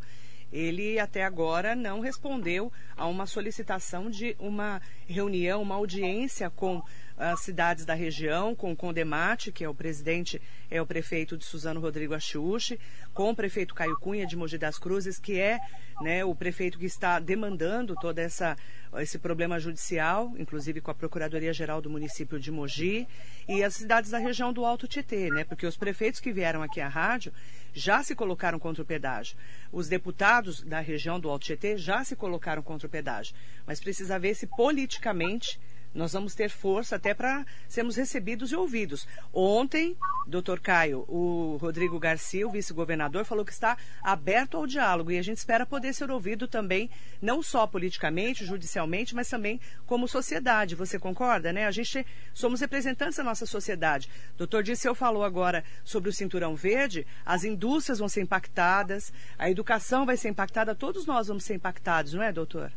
ele 0.54 1.00
até 1.00 1.23
agora 1.23 1.76
não 1.76 2.00
respondeu 2.00 2.71
a 2.95 3.08
uma 3.08 3.26
solicitação 3.26 4.08
de 4.08 4.36
uma 4.38 4.80
reunião, 5.08 5.63
uma 5.63 5.76
audiência 5.76 6.47
com 6.52 6.84
as 7.17 7.41
cidades 7.41 7.84
da 7.84 7.95
região, 7.95 8.56
com 8.56 8.71
o 8.71 8.75
Condemate, 8.75 9.51
que 9.51 9.63
é 9.63 9.69
o 9.69 9.73
presidente, 9.73 10.39
é 10.69 10.80
o 10.80 10.86
prefeito 10.86 11.36
de 11.36 11.43
Suzano 11.43 11.80
Rodrigo 11.80 12.13
Achiuchi, 12.13 12.80
com 13.12 13.32
o 13.32 13.36
prefeito 13.36 13.73
Caio 13.73 13.97
Cunha 13.97 14.27
de 14.27 14.38
Mogi 14.38 14.58
das 14.58 14.77
Cruzes, 14.77 15.17
que 15.17 15.39
é 15.39 15.60
né, 15.99 16.23
o 16.23 16.36
prefeito 16.36 16.77
que 16.77 16.86
está 16.86 17.19
demandando 17.19 17.95
todo 17.95 18.19
essa, 18.19 18.56
esse 18.97 19.17
problema 19.17 19.60
judicial, 19.60 20.32
inclusive 20.38 20.80
com 20.80 20.91
a 20.91 20.95
Procuradoria-Geral 20.95 21.82
do 21.82 21.89
município 21.89 22.39
de 22.39 22.51
Mogi, 22.51 23.08
e 23.47 23.63
as 23.63 23.73
cidades 23.73 24.12
da 24.12 24.19
região 24.19 24.53
do 24.53 24.63
Alto 24.63 24.88
Tietê, 24.88 25.32
né, 25.32 25.43
porque 25.43 25.65
os 25.65 25.75
prefeitos 25.75 26.19
que 26.19 26.32
vieram 26.32 26.62
aqui 26.62 26.80
à 26.80 26.88
rádio 26.88 27.34
já 27.73 28.03
se 28.03 28.15
colocaram 28.15 28.60
contra 28.60 28.84
o 28.84 28.86
pedágio. 28.86 29.36
Os 29.71 29.88
deputados 29.88 30.62
da 30.62 30.80
região 30.80 31.19
do 31.19 31.30
Alto 31.30 31.45
Tietê 31.45 31.77
já 31.77 32.03
se 32.03 32.15
colocaram 32.15 32.62
contra 32.62 32.88
o 32.88 32.89
pedágio. 32.89 33.36
Mas 33.65 33.80
precisa 33.80 34.19
ver 34.19 34.36
se 34.36 34.47
politicamente 34.47 35.60
nós 35.93 36.13
vamos 36.13 36.36
ter 36.36 36.50
força 36.50 36.95
até 36.95 37.13
para 37.13 37.45
sermos 37.67 37.95
recebidos 37.95 38.52
e 38.52 38.56
ouvidos. 38.56 39.08
Ontem, 39.34 39.97
doutor 40.28 40.60
Caio, 40.60 41.06
o 41.08 41.58
Rodrigo 41.60 42.00
Garcia, 42.00 42.47
o 42.47 42.52
vice-governador, 42.52 43.26
falou 43.26 43.43
que 43.43 43.52
está 43.52 43.78
aberto 44.02 44.58
ao 44.58 44.67
diálogo 44.67 45.12
e 45.12 45.17
a 45.17 45.21
gente 45.21 45.38
espera 45.38 45.65
poder 45.65 45.93
ser 45.93 46.12
ouvido 46.12 46.47
também, 46.47 46.89
não 47.21 47.41
só 47.41 47.65
politicamente, 47.65 48.45
judicialmente, 48.45 49.15
mas 49.15 49.30
também 49.30 49.60
como 49.86 50.08
sociedade. 50.08 50.76
Você 50.76 51.00
concorda, 51.00 51.52
né? 51.52 51.65
A 51.65 51.71
gente 51.71 52.06
somos 52.34 52.62
representantes 52.62 53.17
da 53.17 53.23
nossa 53.23 53.45
sociedade. 53.45 54.10
Doutor 54.38 54.63
Dirceu 54.63 54.93
falou 54.93 55.23
agora 55.23 55.63
sobre 55.84 56.10
o 56.10 56.13
cinturão 56.13 56.56
verde, 56.56 57.08
as 57.26 57.43
indústrias 57.43 58.00
vão 58.00 58.10
ser 58.10 58.21
impactadas, 58.21 59.12
a 59.38 59.50
educação 59.50 60.06
vai 60.06 60.17
ser 60.17 60.30
impactada, 60.30 60.76
todos 60.76 61.06
nós 61.06 61.28
vamos 61.28 61.43
ser 61.43 61.56
impactados, 61.56 62.13
não 62.13 62.21
é, 62.21 62.32
doutor? 62.32 62.71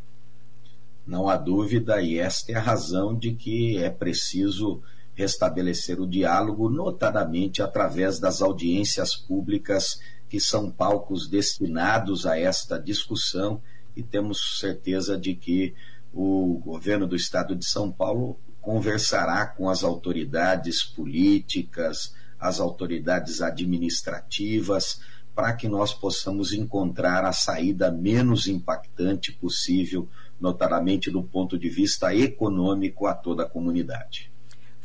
Não 1.06 1.28
há 1.28 1.36
dúvida, 1.36 2.00
e 2.00 2.18
esta 2.18 2.52
é 2.52 2.54
a 2.54 2.60
razão 2.60 3.14
de 3.14 3.32
que 3.34 3.78
é 3.78 3.90
preciso 3.90 4.82
restabelecer 5.14 6.00
o 6.00 6.06
diálogo, 6.06 6.70
notadamente 6.70 7.62
através 7.62 8.18
das 8.18 8.40
audiências 8.40 9.14
públicas 9.16 10.00
que 10.28 10.40
são 10.40 10.70
palcos 10.70 11.28
destinados 11.28 12.24
a 12.24 12.38
esta 12.38 12.78
discussão 12.78 13.60
e 13.96 14.02
temos 14.02 14.58
certeza 14.60 15.18
de 15.18 15.34
que 15.34 15.74
o 16.12 16.60
governo 16.64 17.06
do 17.06 17.16
estado 17.16 17.54
de 17.54 17.64
São 17.64 17.90
Paulo 17.90 18.38
conversará 18.60 19.46
com 19.46 19.68
as 19.68 19.82
autoridades 19.82 20.84
políticas, 20.84 22.14
as 22.38 22.60
autoridades 22.60 23.42
administrativas, 23.42 25.00
para 25.34 25.52
que 25.54 25.68
nós 25.68 25.94
possamos 25.94 26.52
encontrar 26.52 27.24
a 27.24 27.32
saída 27.32 27.90
menos 27.90 28.46
impactante 28.46 29.32
possível, 29.32 30.08
notadamente 30.40 31.10
do 31.10 31.22
ponto 31.22 31.58
de 31.58 31.68
vista 31.68 32.14
econômico, 32.14 33.06
a 33.06 33.14
toda 33.14 33.44
a 33.44 33.48
comunidade. 33.48 34.30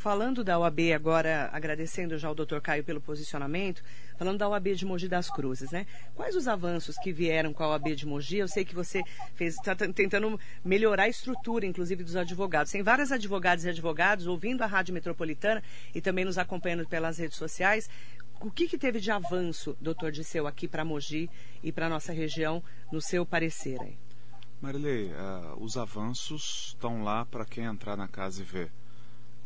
Falando 0.06 0.44
da 0.44 0.56
OAB 0.56 0.92
agora, 0.94 1.48
agradecendo 1.52 2.16
já 2.16 2.30
o 2.30 2.34
doutor 2.34 2.60
Caio 2.60 2.84
pelo 2.84 3.00
posicionamento, 3.00 3.82
falando 4.16 4.38
da 4.38 4.48
OAB 4.48 4.68
de 4.68 4.86
Mogi 4.86 5.08
das 5.08 5.28
Cruzes, 5.28 5.72
né? 5.72 5.84
Quais 6.14 6.36
os 6.36 6.46
avanços 6.46 6.96
que 6.96 7.12
vieram 7.12 7.52
com 7.52 7.64
a 7.64 7.70
OAB 7.70 7.96
de 7.96 8.06
Mogi? 8.06 8.36
Eu 8.36 8.46
sei 8.46 8.64
que 8.64 8.72
você 8.72 9.02
está 9.40 9.74
tentando 9.74 10.38
melhorar 10.64 11.04
a 11.04 11.08
estrutura, 11.08 11.66
inclusive, 11.66 12.04
dos 12.04 12.14
advogados. 12.14 12.70
Tem 12.70 12.84
várias 12.84 13.10
advogadas 13.10 13.64
e 13.64 13.70
advogados 13.70 14.28
ouvindo 14.28 14.62
a 14.62 14.66
Rádio 14.66 14.94
Metropolitana 14.94 15.60
e 15.92 16.00
também 16.00 16.24
nos 16.24 16.38
acompanhando 16.38 16.86
pelas 16.86 17.18
redes 17.18 17.36
sociais. 17.36 17.90
O 18.40 18.48
que, 18.48 18.68
que 18.68 18.78
teve 18.78 19.00
de 19.00 19.10
avanço, 19.10 19.76
doutor 19.80 20.12
Disseu, 20.12 20.46
aqui 20.46 20.68
para 20.68 20.84
Mogi 20.84 21.28
e 21.64 21.72
para 21.72 21.88
nossa 21.88 22.12
região, 22.12 22.62
no 22.92 23.00
seu 23.00 23.26
parecer 23.26 23.80
aí? 23.80 24.05
Marilei, 24.60 25.12
uh, 25.12 25.62
os 25.62 25.76
avanços 25.76 26.68
estão 26.68 27.04
lá 27.04 27.26
para 27.26 27.44
quem 27.44 27.64
entrar 27.64 27.96
na 27.96 28.08
casa 28.08 28.40
e 28.40 28.44
ver 28.44 28.72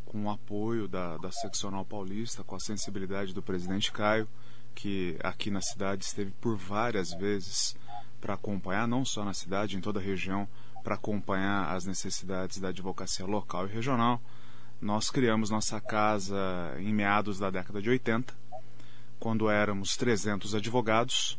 com 0.06 0.24
o 0.24 0.30
apoio 0.30 0.86
da, 0.86 1.16
da 1.18 1.32
seccional 1.32 1.84
paulista, 1.84 2.44
com 2.44 2.54
a 2.54 2.60
sensibilidade 2.60 3.34
do 3.34 3.42
presidente 3.42 3.90
Caio, 3.90 4.28
que 4.74 5.18
aqui 5.22 5.50
na 5.50 5.60
cidade 5.60 6.04
esteve 6.04 6.30
por 6.40 6.56
várias 6.56 7.12
vezes 7.12 7.76
para 8.20 8.34
acompanhar, 8.34 8.86
não 8.86 9.04
só 9.04 9.24
na 9.24 9.34
cidade, 9.34 9.76
em 9.76 9.80
toda 9.80 9.98
a 9.98 10.02
região, 10.02 10.48
para 10.82 10.94
acompanhar 10.94 11.74
as 11.74 11.86
necessidades 11.86 12.58
da 12.58 12.68
advocacia 12.68 13.26
local 13.26 13.66
e 13.66 13.72
regional. 13.72 14.20
Nós 14.80 15.10
criamos 15.10 15.50
nossa 15.50 15.80
casa 15.80 16.36
em 16.78 16.94
meados 16.94 17.38
da 17.38 17.50
década 17.50 17.82
de 17.82 17.90
80, 17.90 18.32
quando 19.18 19.50
éramos 19.50 19.96
300 19.96 20.54
advogados, 20.54 21.38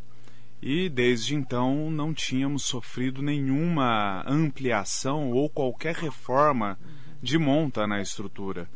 e 0.61 0.87
desde 0.89 1.35
então 1.35 1.89
não 1.89 2.13
tínhamos 2.13 2.63
sofrido 2.63 3.21
nenhuma 3.21 4.23
ampliação 4.27 5.31
ou 5.31 5.49
qualquer 5.49 5.95
reforma 5.95 6.77
de 7.21 7.37
monta 7.37 7.87
na 7.87 7.99
estrutura. 7.99 8.69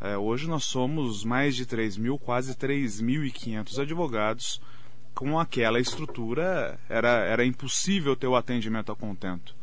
É, 0.00 0.16
hoje 0.16 0.48
nós 0.48 0.64
somos 0.64 1.24
mais 1.24 1.54
de 1.54 1.66
3 1.66 1.96
mil, 1.98 2.18
quase 2.18 2.54
3.500 2.54 3.78
advogados. 3.80 4.60
Com 5.14 5.38
aquela 5.38 5.78
estrutura 5.78 6.80
era, 6.88 7.08
era 7.08 7.44
impossível 7.44 8.16
ter 8.16 8.26
o 8.26 8.34
atendimento 8.34 8.90
a 8.90 8.96
contento. 8.96 9.54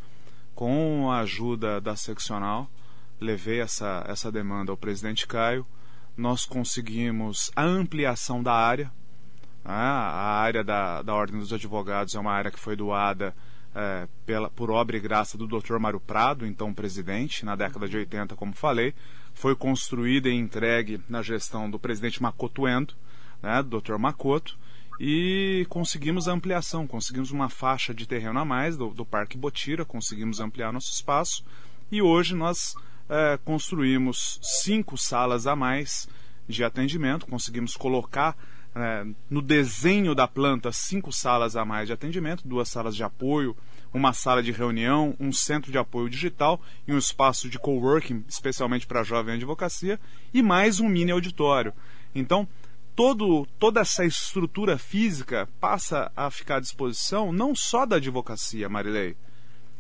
Com 0.54 1.10
a 1.12 1.20
ajuda 1.20 1.82
da 1.82 1.96
seccional, 1.96 2.70
levei 3.20 3.60
essa, 3.60 4.06
essa 4.08 4.32
demanda 4.32 4.72
ao 4.72 4.78
presidente 4.78 5.26
Caio. 5.26 5.66
Nós 6.16 6.46
conseguimos 6.46 7.52
a 7.56 7.64
ampliação 7.64 8.44
da 8.44 8.54
área. 8.54 8.92
Né? 9.68 9.74
A 9.74 10.40
área 10.40 10.64
da, 10.64 11.02
da 11.02 11.14
Ordem 11.14 11.40
dos 11.40 11.52
Advogados 11.52 12.16
é 12.16 12.20
uma 12.20 12.32
área 12.32 12.50
que 12.50 12.60
foi 12.60 12.76
doada 12.76 13.36
é, 13.76 14.08
pela, 14.26 14.50
por 14.50 14.72
obra 14.72 14.96
e 14.96 15.00
graça 15.00 15.38
do 15.38 15.46
Dr. 15.46 15.78
Mário 15.78 16.00
Prado, 16.00 16.46
então 16.46 16.74
presidente, 16.74 17.44
na 17.44 17.56
década 17.56 17.88
de 17.88 17.98
80, 17.98 18.36
como 18.38 18.54
falei, 18.54 18.94
foi 19.34 19.56
construída 19.56 20.30
e 20.30 20.34
entregue 20.34 21.02
na 21.10 21.22
gestão 21.22 21.70
do 21.70 21.78
presidente 21.78 22.22
Makoto 22.24 22.66
Endo, 22.66 22.94
né, 23.44 23.62
Dr. 23.62 23.98
Makoto, 23.98 24.58
e 25.00 25.68
conseguimos 25.70 26.28
a 26.28 26.32
ampliação, 26.32 26.88
conseguimos 26.88 27.30
uma 27.30 27.50
faixa 27.50 27.94
de 27.94 28.08
terreno 28.08 28.40
a 28.40 28.46
mais 28.46 28.78
do, 28.78 28.90
do 28.90 29.06
Parque 29.06 29.38
Botira, 29.38 29.86
conseguimos 29.86 30.40
ampliar 30.40 30.72
nosso 30.72 30.92
espaço, 30.92 31.46
e 31.92 32.02
hoje 32.02 32.34
nós 32.34 32.74
é, 33.10 33.38
construímos 33.44 34.40
cinco 34.42 34.98
salas 34.98 35.46
a 35.46 35.56
mais 35.56 36.08
de 36.48 36.64
atendimento, 36.64 37.28
conseguimos 37.28 37.76
colocar 37.76 38.36
é, 38.78 39.06
no 39.30 39.42
desenho 39.42 40.14
da 40.14 40.28
planta 40.28 40.72
cinco 40.72 41.12
salas 41.12 41.56
a 41.56 41.66
mais 41.66 41.88
de 41.88 41.94
atendimento, 41.94 42.48
duas 42.48 42.70
salas 42.70 42.96
de 42.96 43.04
apoio, 43.04 43.56
uma 43.94 44.14
sala 44.14 44.44
de 44.44 44.52
reunião, 44.52 45.16
um 45.20 45.32
centro 45.32 45.72
de 45.72 45.78
apoio 45.78 46.10
digital 46.10 46.62
e 46.88 46.94
um 46.94 46.98
espaço 46.98 47.50
de 47.50 47.58
coworking, 47.58 48.24
especialmente 48.28 48.86
para 48.86 49.04
jovem 49.04 49.36
advocacia, 49.36 50.00
e 50.34 50.42
mais 50.42 50.80
um 50.80 50.88
mini 50.88 51.12
auditório. 51.12 51.74
Então, 52.14 52.48
todo, 52.96 53.48
toda 53.58 53.82
essa 53.82 54.06
estrutura 54.06 54.78
física 54.78 55.48
passa 55.60 56.12
a 56.16 56.30
ficar 56.30 56.58
à 56.58 56.60
disposição 56.60 57.32
não 57.32 57.56
só 57.56 57.86
da 57.86 57.96
advocacia, 57.96 58.70
Marilei, 58.70 59.16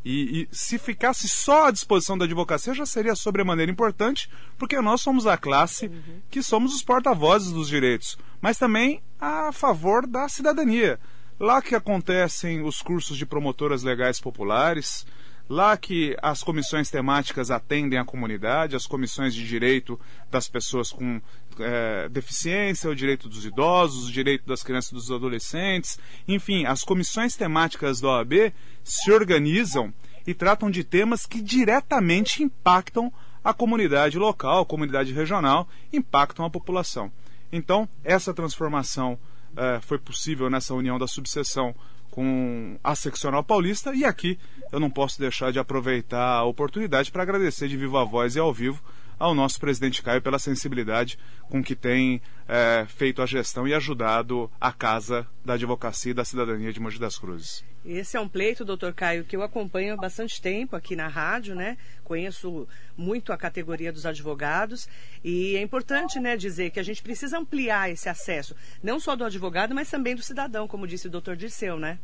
e, 0.07 0.41
e, 0.41 0.47
se 0.51 0.79
ficasse 0.79 1.27
só 1.27 1.67
à 1.67 1.71
disposição 1.71 2.17
da 2.17 2.23
advocacia 2.23 2.73
já 2.73 2.85
seria 2.85 3.13
sobremaneira 3.13 3.69
importante, 3.69 4.29
porque 4.57 4.79
nós 4.79 5.01
somos 5.01 5.27
a 5.27 5.35
classe 5.35 5.87
uhum. 5.87 6.21
que 6.29 6.41
somos 6.41 6.73
os 6.73 6.81
porta-vozes 6.81 7.51
dos 7.51 7.67
direitos, 7.67 8.17
mas 8.39 8.57
também 8.57 9.01
a 9.19 9.51
favor 9.51 10.07
da 10.07 10.29
cidadania. 10.29 10.97
Lá 11.37 11.61
que 11.61 11.75
acontecem 11.75 12.63
os 12.63 12.81
cursos 12.81 13.17
de 13.17 13.25
promotoras 13.25 13.83
legais 13.83 14.19
populares, 14.19 15.05
Lá 15.49 15.77
que 15.77 16.15
as 16.21 16.43
comissões 16.43 16.89
temáticas 16.89 17.49
atendem 17.49 17.97
a 17.97 18.03
comunidade, 18.03 18.75
as 18.75 18.85
comissões 18.85 19.33
de 19.33 19.47
direito 19.47 19.99
das 20.29 20.49
pessoas 20.49 20.91
com 20.91 21.21
é, 21.59 22.09
deficiência, 22.09 22.89
o 22.89 22.95
direito 22.95 23.29
dos 23.29 23.45
idosos, 23.45 24.09
o 24.09 24.11
direito 24.11 24.45
das 24.45 24.61
crianças 24.61 24.91
e 24.91 24.95
dos 24.95 25.11
adolescentes, 25.11 25.97
enfim, 26.27 26.65
as 26.65 26.83
comissões 26.83 27.35
temáticas 27.35 28.01
da 28.01 28.09
OAB 28.09 28.53
se 28.83 29.11
organizam 29.11 29.93
e 30.25 30.33
tratam 30.33 30.69
de 30.69 30.83
temas 30.83 31.25
que 31.25 31.41
diretamente 31.41 32.43
impactam 32.43 33.11
a 33.41 33.53
comunidade 33.53 34.19
local, 34.19 34.61
a 34.61 34.65
comunidade 34.65 35.13
regional, 35.13 35.69
impactam 35.93 36.45
a 36.45 36.49
população. 36.49 37.09
Então, 37.49 37.87
essa 38.03 38.33
transformação 38.33 39.17
é, 39.55 39.79
foi 39.81 39.97
possível 39.97 40.49
nessa 40.49 40.73
união 40.73 40.99
da 40.99 41.07
subseção 41.07 41.73
com 42.17 42.79
a 42.83 42.95
seccional 42.95 43.43
paulista 43.43 43.93
e 43.93 44.03
aqui 44.03 44.39
eu 44.71 44.79
não 44.79 44.89
posso 44.89 45.19
deixar 45.19 45.51
de 45.51 45.59
aproveitar 45.59 46.37
a 46.37 46.43
oportunidade 46.45 47.11
para 47.11 47.21
agradecer 47.21 47.67
de 47.67 47.77
viva 47.77 48.03
voz 48.03 48.35
e 48.35 48.39
ao 48.39 48.51
vivo 48.51 48.81
ao 49.19 49.33
nosso 49.33 49.59
presidente 49.59 50.01
Caio 50.01 50.21
pela 50.21 50.39
sensibilidade 50.39 51.17
com 51.49 51.63
que 51.63 51.75
tem 51.75 52.21
é, 52.47 52.85
feito 52.87 53.21
a 53.21 53.25
gestão 53.25 53.67
e 53.67 53.73
ajudado 53.73 54.51
a 54.59 54.71
Casa 54.71 55.27
da 55.43 55.53
Advocacia 55.53 56.11
e 56.11 56.13
da 56.13 56.25
Cidadania 56.25 56.71
de 56.71 56.79
Mogi 56.79 56.99
das 56.99 57.17
Cruzes. 57.17 57.63
Esse 57.85 58.17
é 58.17 58.19
um 58.19 58.27
pleito, 58.27 58.65
doutor 58.65 58.93
Caio, 58.93 59.23
que 59.23 59.35
eu 59.35 59.41
acompanho 59.41 59.93
há 59.93 59.97
bastante 59.97 60.41
tempo 60.41 60.75
aqui 60.75 60.93
na 60.93 61.07
rádio, 61.07 61.55
né? 61.55 61.77
Conheço 62.03 62.67
muito 62.97 63.31
a 63.31 63.37
categoria 63.37 63.93
dos 63.93 64.05
advogados 64.05 64.89
e 65.23 65.55
é 65.55 65.61
importante, 65.61 66.19
né, 66.19 66.35
dizer 66.35 66.71
que 66.71 66.81
a 66.81 66.83
gente 66.83 67.01
precisa 67.01 67.37
ampliar 67.37 67.89
esse 67.89 68.09
acesso, 68.09 68.55
não 68.83 68.99
só 68.99 69.15
do 69.15 69.23
advogado, 69.23 69.73
mas 69.73 69.89
também 69.89 70.15
do 70.15 70.21
cidadão, 70.21 70.67
como 70.67 70.85
disse 70.85 71.07
o 71.07 71.09
doutor 71.09 71.37
Dirceu, 71.37 71.79
né? 71.79 71.97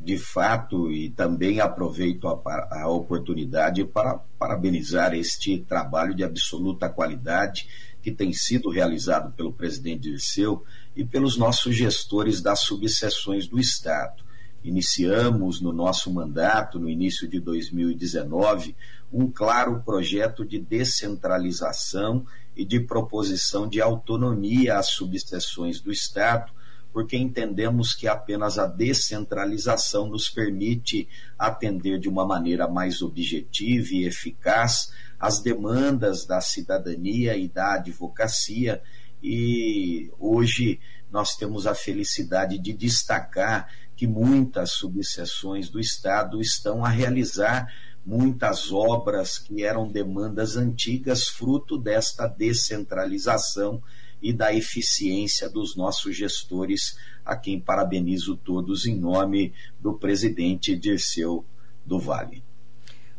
De 0.00 0.16
fato, 0.16 0.92
e 0.92 1.10
também 1.10 1.60
aproveito 1.60 2.28
a, 2.28 2.82
a, 2.82 2.88
oportunidade 2.88 3.84
para 3.84 4.14
parabenizar 4.38 5.12
este 5.12 5.58
trabalho 5.58 6.14
de 6.14 6.22
absoluta 6.22 6.88
qualidade 6.88 7.68
que 8.00 8.12
tem 8.12 8.32
sido 8.32 8.70
realizado 8.70 9.32
pelo 9.32 9.52
presidente 9.52 10.02
Dirceu 10.02 10.64
e 10.94 11.04
pelos 11.04 11.36
nossos 11.36 11.74
gestores 11.74 12.40
das 12.40 12.60
subseções 12.60 13.48
do 13.48 13.58
Estado. 13.58 14.22
Iniciamos 14.62 15.60
no 15.60 15.72
nosso 15.72 16.12
mandato, 16.12 16.78
no 16.78 16.88
início 16.88 17.28
de 17.28 17.40
2019, 17.40 18.76
um 19.12 19.28
claro 19.30 19.82
projeto 19.84 20.44
de 20.44 20.60
descentralização 20.60 22.24
e 22.56 22.64
de 22.64 22.78
proposição 22.80 23.68
de 23.68 23.80
autonomia 23.80 24.78
às 24.78 24.90
subseções 24.90 25.80
do 25.80 25.90
Estado 25.90 26.52
porque 26.92 27.16
entendemos 27.16 27.94
que 27.94 28.08
apenas 28.08 28.58
a 28.58 28.66
descentralização 28.66 30.08
nos 30.08 30.28
permite 30.28 31.08
atender 31.38 31.98
de 31.98 32.08
uma 32.08 32.26
maneira 32.26 32.66
mais 32.66 33.02
objetiva 33.02 33.88
e 33.92 34.04
eficaz 34.04 34.90
as 35.18 35.40
demandas 35.40 36.24
da 36.24 36.40
cidadania 36.40 37.36
e 37.36 37.48
da 37.48 37.74
advocacia. 37.74 38.82
E 39.22 40.10
hoje 40.18 40.80
nós 41.10 41.36
temos 41.36 41.66
a 41.66 41.74
felicidade 41.74 42.58
de 42.58 42.72
destacar 42.72 43.68
que 43.96 44.06
muitas 44.06 44.72
subseções 44.72 45.68
do 45.68 45.80
Estado 45.80 46.40
estão 46.40 46.84
a 46.84 46.88
realizar 46.88 47.66
muitas 48.06 48.72
obras 48.72 49.38
que 49.38 49.64
eram 49.64 49.86
demandas 49.86 50.56
antigas, 50.56 51.28
fruto 51.28 51.76
desta 51.76 52.26
descentralização 52.26 53.82
e 54.20 54.32
da 54.32 54.52
eficiência 54.52 55.48
dos 55.48 55.76
nossos 55.76 56.16
gestores, 56.16 56.98
a 57.24 57.36
quem 57.36 57.60
parabenizo 57.60 58.36
todos 58.36 58.86
em 58.86 58.98
nome 58.98 59.52
do 59.80 59.94
presidente 59.94 60.76
Dirceu 60.76 61.44
do 61.84 61.98
Vale. 61.98 62.42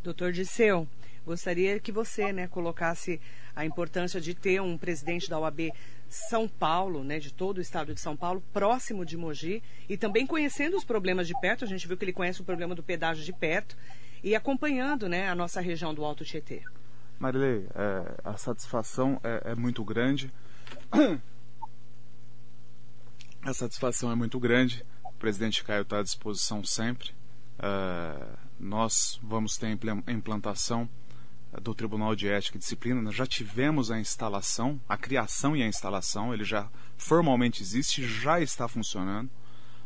Doutor 0.04 0.32
Dirceu, 0.32 0.88
Gostaria 1.30 1.80
que 1.80 1.92
você 1.92 2.34
né, 2.34 2.48
colocasse 2.48 3.22
a 3.56 3.64
importância 3.64 4.20
de 4.20 4.34
ter 4.34 4.60
um 4.62 4.76
presidente 4.76 5.30
da 5.30 5.38
OAB 5.38 5.72
São 6.08 6.48
Paulo, 6.48 7.04
né, 7.04 7.20
de 7.20 7.32
todo 7.32 7.60
o 7.60 7.62
estado 7.62 7.94
de 7.94 8.00
São 8.00 8.18
Paulo, 8.18 8.44
próximo 8.52 9.06
de 9.06 9.16
Mogi 9.16 9.62
e 9.88 9.96
também 9.96 10.26
conhecendo 10.26 10.76
os 10.76 10.84
problemas 10.84 11.28
de 11.28 11.40
perto. 11.40 11.64
A 11.64 11.68
gente 11.68 11.88
viu 11.88 11.96
que 11.96 12.04
ele 12.04 12.14
conhece 12.14 12.42
o 12.42 12.44
problema 12.44 12.74
do 12.74 12.82
pedágio 12.82 13.24
de 13.24 13.32
perto 13.32 13.78
e 14.24 14.36
acompanhando 14.36 15.08
né, 15.08 15.30
a 15.30 15.36
nossa 15.36 15.62
região 15.62 15.94
do 15.94 16.04
Alto 16.04 16.26
Tietê. 16.26 16.64
Marilei, 17.20 17.68
é, 17.76 18.16
a 18.24 18.36
satisfação 18.36 19.22
é, 19.24 19.52
é 19.52 19.56
muito 19.56 19.84
grande. 19.84 20.32
A 23.42 23.54
satisfação 23.54 24.12
é 24.12 24.16
muito 24.16 24.40
grande. 24.40 24.86
O 25.04 25.14
presidente 25.14 25.64
Caio 25.64 25.84
está 25.84 26.00
à 26.00 26.04
disposição 26.04 26.64
sempre. 26.64 27.12
Uh, 27.58 28.38
nós 28.60 29.20
vamos 29.24 29.58
ter 29.58 29.68
a 29.68 30.12
implantação 30.12 30.90
do 31.62 31.74
Tribunal 31.74 32.16
de 32.16 32.28
Ética 32.28 32.58
e 32.58 32.60
Disciplina. 32.60 33.02
Nós 33.02 33.16
já 33.16 33.26
tivemos 33.26 33.90
a 33.92 34.00
instalação, 34.00 34.80
a 34.88 34.98
criação 34.98 35.56
e 35.56 35.64
a 35.64 35.68
instalação. 35.68 36.34
Ele 36.34 36.44
já 36.44 36.70
formalmente 36.98 37.62
existe, 37.62 38.06
já 38.06 38.42
está 38.42 38.68
funcionando. 38.68 39.30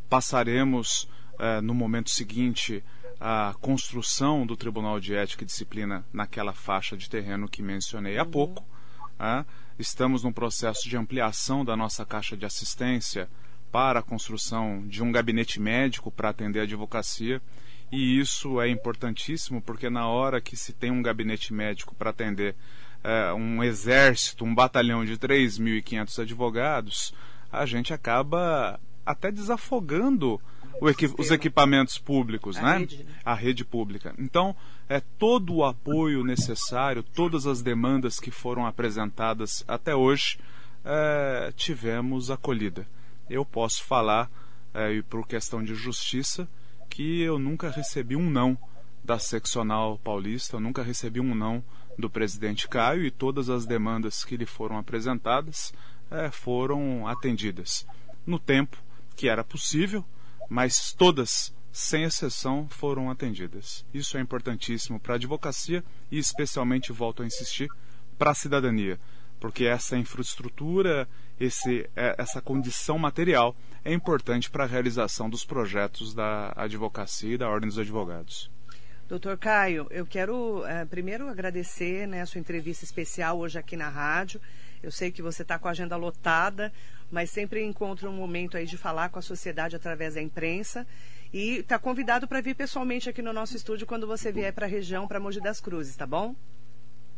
Passaremos 0.10 1.04
uh, 1.34 1.62
no 1.62 1.74
momento 1.74 2.10
seguinte 2.10 2.84
a 3.20 3.56
construção 3.62 4.46
do 4.46 4.58
Tribunal 4.58 5.00
de 5.00 5.16
Ética 5.16 5.44
e 5.44 5.46
Disciplina 5.46 6.04
naquela 6.12 6.54
faixa 6.54 6.98
de 6.98 7.10
terreno 7.10 7.48
que 7.48 7.62
mencionei 7.62 8.18
há 8.18 8.26
pouco. 8.26 8.66
Uh, 9.14 9.46
estamos 9.78 10.24
num 10.24 10.32
processo 10.32 10.88
de 10.88 10.98
ampliação 10.98 11.66
da 11.66 11.76
nossa 11.76 12.06
caixa 12.06 12.38
de 12.38 12.46
assistência 12.46 13.30
para 13.72 14.00
a 14.00 14.04
construção 14.04 14.88
de 14.88 15.02
um 15.02 15.12
gabinete 15.12 15.60
médico 15.60 16.12
para 16.12 16.30
atender 16.30 16.60
a 16.60 16.64
advocacia. 16.64 17.42
E 17.92 18.20
isso 18.20 18.62
é 18.62 18.70
importantíssimo 18.70 19.62
porque 19.62 19.90
na 19.90 20.08
hora 20.08 20.42
que 20.42 20.56
se 20.56 20.74
tem 20.74 20.92
um 20.92 21.02
gabinete 21.02 21.54
médico 21.54 21.96
para 21.96 22.12
atender 22.12 22.56
é, 23.04 23.34
um 23.34 23.64
exército, 23.64 24.46
um 24.46 24.54
batalhão 24.54 25.04
de 25.04 25.18
3.500 25.18 26.22
advogados, 26.22 27.14
a 27.52 27.66
gente 27.66 27.94
acaba 27.94 28.80
até 29.06 29.32
desafogando 29.32 30.40
equi 30.84 31.10
os 31.18 31.32
equipamentos 31.32 31.98
públicos, 31.98 32.58
a 32.58 32.62
né? 32.62 32.78
Rede, 32.80 33.04
né? 33.04 33.14
A 33.24 33.34
rede 33.34 33.64
pública. 33.64 34.14
Então, 34.18 34.56
é 34.90 35.00
todo 35.00 35.56
o 35.56 35.64
apoio 35.64 36.24
necessário, 36.24 37.04
todas 37.04 37.46
as 37.46 37.62
demandas 37.62 38.20
que 38.20 38.32
foram 38.32 38.66
apresentadas 38.66 39.64
até 39.68 39.96
hoje, 39.96 40.38
é, 40.84 41.54
tivemos 41.56 42.30
acolhida 42.30 42.86
eu 43.30 43.46
posso 43.46 43.84
falar, 43.84 44.30
é, 44.74 45.02
por 45.04 45.28
questão 45.28 45.64
de 45.64 45.74
justiça, 45.76 46.48
que 46.90 47.22
eu 47.22 47.40
nunca 47.40 47.70
recebi 47.70 48.16
um 48.16 48.30
não 48.30 48.58
da 49.04 49.20
seccional 49.20 49.98
paulista, 49.98 50.56
eu 50.56 50.60
nunca 50.60 50.84
recebi 50.84 51.20
um 51.20 51.36
não 51.36 51.64
do 51.98 52.10
presidente 52.10 52.68
Caio 52.68 53.06
e 53.06 53.12
todas 53.12 53.50
as 53.50 53.66
demandas 53.66 54.24
que 54.24 54.38
lhe 54.38 54.46
foram 54.46 54.78
apresentadas 54.78 55.74
é, 56.10 56.32
foram 56.32 57.08
atendidas 57.08 57.86
no 58.26 58.40
tempo 58.40 58.78
que 59.16 59.28
era 59.28 59.44
possível, 59.44 60.04
mas 60.50 60.94
todas, 60.94 61.54
sem 61.72 62.04
exceção, 62.04 62.68
foram 62.70 63.10
atendidas. 63.10 63.86
Isso 63.94 64.18
é 64.18 64.22
importantíssimo 64.22 65.00
para 65.00 65.14
a 65.14 65.16
advocacia 65.16 65.84
e, 66.12 66.18
especialmente, 66.18 66.92
volto 66.92 67.24
a 67.24 67.26
insistir, 67.26 67.70
para 68.18 68.32
a 68.32 68.36
cidadania 68.36 69.00
porque 69.44 69.66
essa 69.66 69.98
infraestrutura, 69.98 71.06
esse, 71.38 71.90
é, 71.98 72.16
essa 72.18 72.42
condição 72.42 72.98
material 72.98 73.54
é 73.84 73.92
importante 73.92 74.50
para 74.50 74.64
a 74.64 74.68
realização 74.68 75.30
dos 75.30 75.44
projetos 75.44 76.14
da 76.14 76.54
advocacia 76.56 77.34
e 77.34 77.38
da 77.38 77.50
Ordem 77.50 77.68
dos 77.68 77.78
Advogados. 77.78 78.50
Doutor 79.06 79.38
Caio, 79.38 79.86
eu 79.92 80.06
quero 80.06 80.66
é, 80.66 80.86
primeiro 80.86 81.28
agradecer 81.28 82.08
né, 82.08 82.22
a 82.22 82.26
sua 82.26 82.40
entrevista 82.40 82.86
especial 82.86 83.38
hoje 83.38 83.60
aqui 83.60 83.76
na 83.76 83.90
rádio. 83.90 84.40
Eu 84.82 84.94
sei 84.94 85.12
que 85.12 85.22
você 85.22 85.42
está 85.42 85.60
com 85.60 85.68
a 85.68 85.72
agenda 85.72 85.98
lotada, 85.98 86.72
mas 87.14 87.30
sempre 87.30 87.64
encontra 87.64 88.10
um 88.10 88.14
momento 88.14 88.58
aí 88.58 88.66
de 88.66 88.76
falar 88.76 89.10
com 89.10 89.20
a 89.20 89.22
sociedade 89.22 89.76
através 89.76 90.16
da 90.16 90.22
imprensa. 90.22 90.86
E 91.32 91.58
está 91.58 91.78
convidado 91.78 92.28
para 92.28 92.42
vir 92.42 92.56
pessoalmente 92.56 93.08
aqui 93.08 93.22
no 93.22 93.32
nosso 93.32 93.56
estúdio 93.56 93.86
quando 93.86 94.08
você 94.08 94.32
vier 94.32 94.52
para 94.52 94.66
a 94.66 94.70
região, 94.70 95.08
para 95.08 95.20
Mogi 95.20 95.40
das 95.40 95.62
Cruzes, 95.62 95.96
tá 95.96 96.08
bom? 96.08 96.36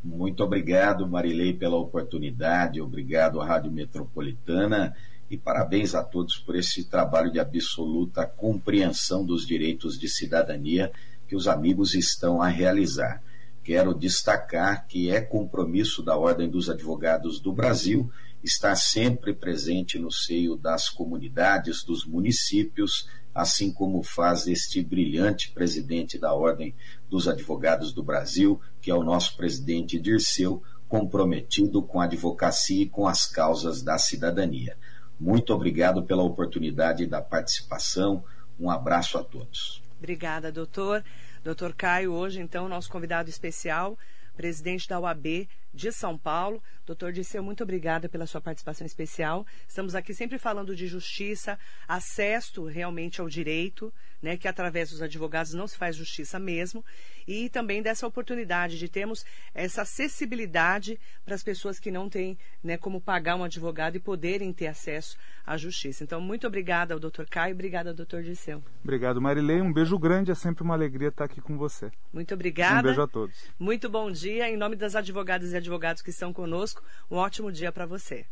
Muito 0.04 0.44
obrigado, 0.44 1.08
Marilei, 1.08 1.54
pela 1.54 1.78
oportunidade, 1.78 2.82
obrigado 2.82 3.40
à 3.40 3.46
Rádio 3.46 3.72
Metropolitana 3.72 4.94
e 5.32 5.38
parabéns 5.38 5.96
a 5.96 6.04
todos 6.04 6.38
por 6.38 6.58
esse 6.58 6.84
trabalho 6.84 7.32
de 7.32 7.40
absoluta 7.40 8.26
compreensão 8.26 9.26
dos 9.26 9.48
direitos 9.48 9.98
de 9.98 10.10
cidadania 10.10 10.92
que 11.26 11.38
os 11.38 11.48
amigos 11.48 11.96
estão 11.96 12.42
a 12.42 12.50
realizar. 12.50 13.24
Quero 13.64 13.94
destacar 13.94 14.86
que 14.88 15.10
é 15.10 15.22
compromisso 15.22 16.04
da 16.04 16.18
Ordem 16.18 16.50
dos 16.50 16.70
Advogados 16.70 17.40
do 17.40 17.54
Brasil 17.54 18.12
estar 18.46 18.76
sempre 18.76 19.34
presente 19.34 19.98
no 19.98 20.12
seio 20.12 20.56
das 20.56 20.88
comunidades, 20.88 21.84
dos 21.84 22.06
municípios, 22.06 23.10
assim 23.34 23.74
como 23.74 24.04
faz 24.04 24.48
este 24.48 24.82
brilhante 24.84 25.52
presidente 25.52 26.18
da 26.18 26.34
Ordem 26.34 26.76
dos 27.10 27.28
Advogados 27.28 27.92
do 27.92 28.04
Brasil, 28.04 28.62
que 28.80 28.92
é 28.92 28.96
o 28.96 29.04
nosso 29.04 29.36
presidente 29.36 30.00
Dirceu, 30.00 30.62
comprometido 30.88 31.82
com 31.82 32.00
a 32.00 32.06
advocacia 32.06 32.84
e 32.84 32.90
com 32.90 33.08
as 33.08 33.26
causas 33.26 33.82
da 33.82 33.98
cidadania. 33.98 34.78
Muito 35.20 35.54
obrigado 35.54 36.04
pela 36.04 36.24
oportunidade 36.24 37.08
da 37.08 37.22
participação. 37.22 38.24
Um 38.60 38.70
abraço 38.70 39.18
a 39.18 39.24
todos. 39.24 39.82
Obrigada, 39.98 40.52
doutor. 40.52 41.04
Doutor 41.44 41.74
Caio, 41.74 42.14
hoje, 42.14 42.40
então, 42.40 42.70
nosso 42.70 42.90
convidado 42.90 43.30
especial, 43.30 43.98
presidente 44.36 44.88
da 44.88 45.00
UAB 45.00 45.48
de 45.74 45.92
São 45.92 46.18
Paulo. 46.18 46.62
Doutor 46.86 47.12
Disseu, 47.12 47.42
muito 47.42 47.64
obrigada 47.64 48.08
pela 48.08 48.28
sua 48.28 48.42
participação 48.42 48.86
especial. 48.86 49.46
Estamos 49.68 49.96
aqui 49.96 50.14
sempre 50.14 50.38
falando 50.38 50.76
de 50.76 50.88
justiça, 50.88 51.58
acesso 51.88 52.66
realmente 52.66 53.20
ao 53.22 53.28
direito, 53.28 53.94
né, 54.26 54.36
que 54.36 54.48
através 54.48 54.90
dos 54.90 55.04
advogados 55.04 55.54
não 55.54 55.68
se 55.68 55.78
faz 55.78 55.96
justiça 55.96 56.40
mesmo, 56.40 56.84
e 57.28 57.48
também 57.48 57.80
dessa 57.80 58.08
oportunidade 58.08 58.80
de 58.80 58.90
termos 58.90 59.24
essa 59.54 59.84
acessibilidade 59.84 61.00
para 61.24 61.36
as 61.36 61.44
pessoas 61.44 61.80
que 61.80 61.92
não 61.92 62.10
têm 62.10 62.36
né, 62.64 62.76
como 62.76 63.00
pagar 63.00 63.36
um 63.36 63.44
advogado 63.44 63.98
e 63.98 64.00
poderem 64.00 64.52
ter 64.52 64.66
acesso 64.66 65.16
à 65.46 65.56
justiça. 65.58 66.04
Então, 66.04 66.20
muito 66.20 66.48
obrigada 66.48 66.96
ao 66.96 67.00
doutor 67.00 67.28
Caio, 67.30 67.54
obrigada 67.54 67.92
ao 67.92 67.96
doutor 67.96 68.24
Disseu. 68.24 68.64
Obrigado, 68.84 69.22
Marilei. 69.22 69.62
Um 69.62 69.72
beijo 69.72 70.00
grande, 70.00 70.32
é 70.32 70.36
sempre 70.36 70.64
uma 70.64 70.74
alegria 70.74 71.10
estar 71.10 71.26
aqui 71.26 71.40
com 71.40 71.56
você. 71.56 71.92
Muito 72.12 72.34
obrigada. 72.34 72.80
Um 72.80 72.84
beijo 72.84 73.02
a 73.04 73.08
todos. 73.08 73.36
Muito 73.60 73.88
bom 73.88 74.10
dia. 74.10 74.50
Em 74.50 74.58
nome 74.58 74.76
das 74.76 74.96
advogadas 74.96 75.52
e 75.52 75.58
advogados 75.58 76.02
que 76.02 76.10
estão 76.10 76.34
conosco, 76.34 76.82
um 77.12 77.18
ótimo 77.18 77.52
dia 77.52 77.72
para 77.72 77.86
você. 77.86 78.26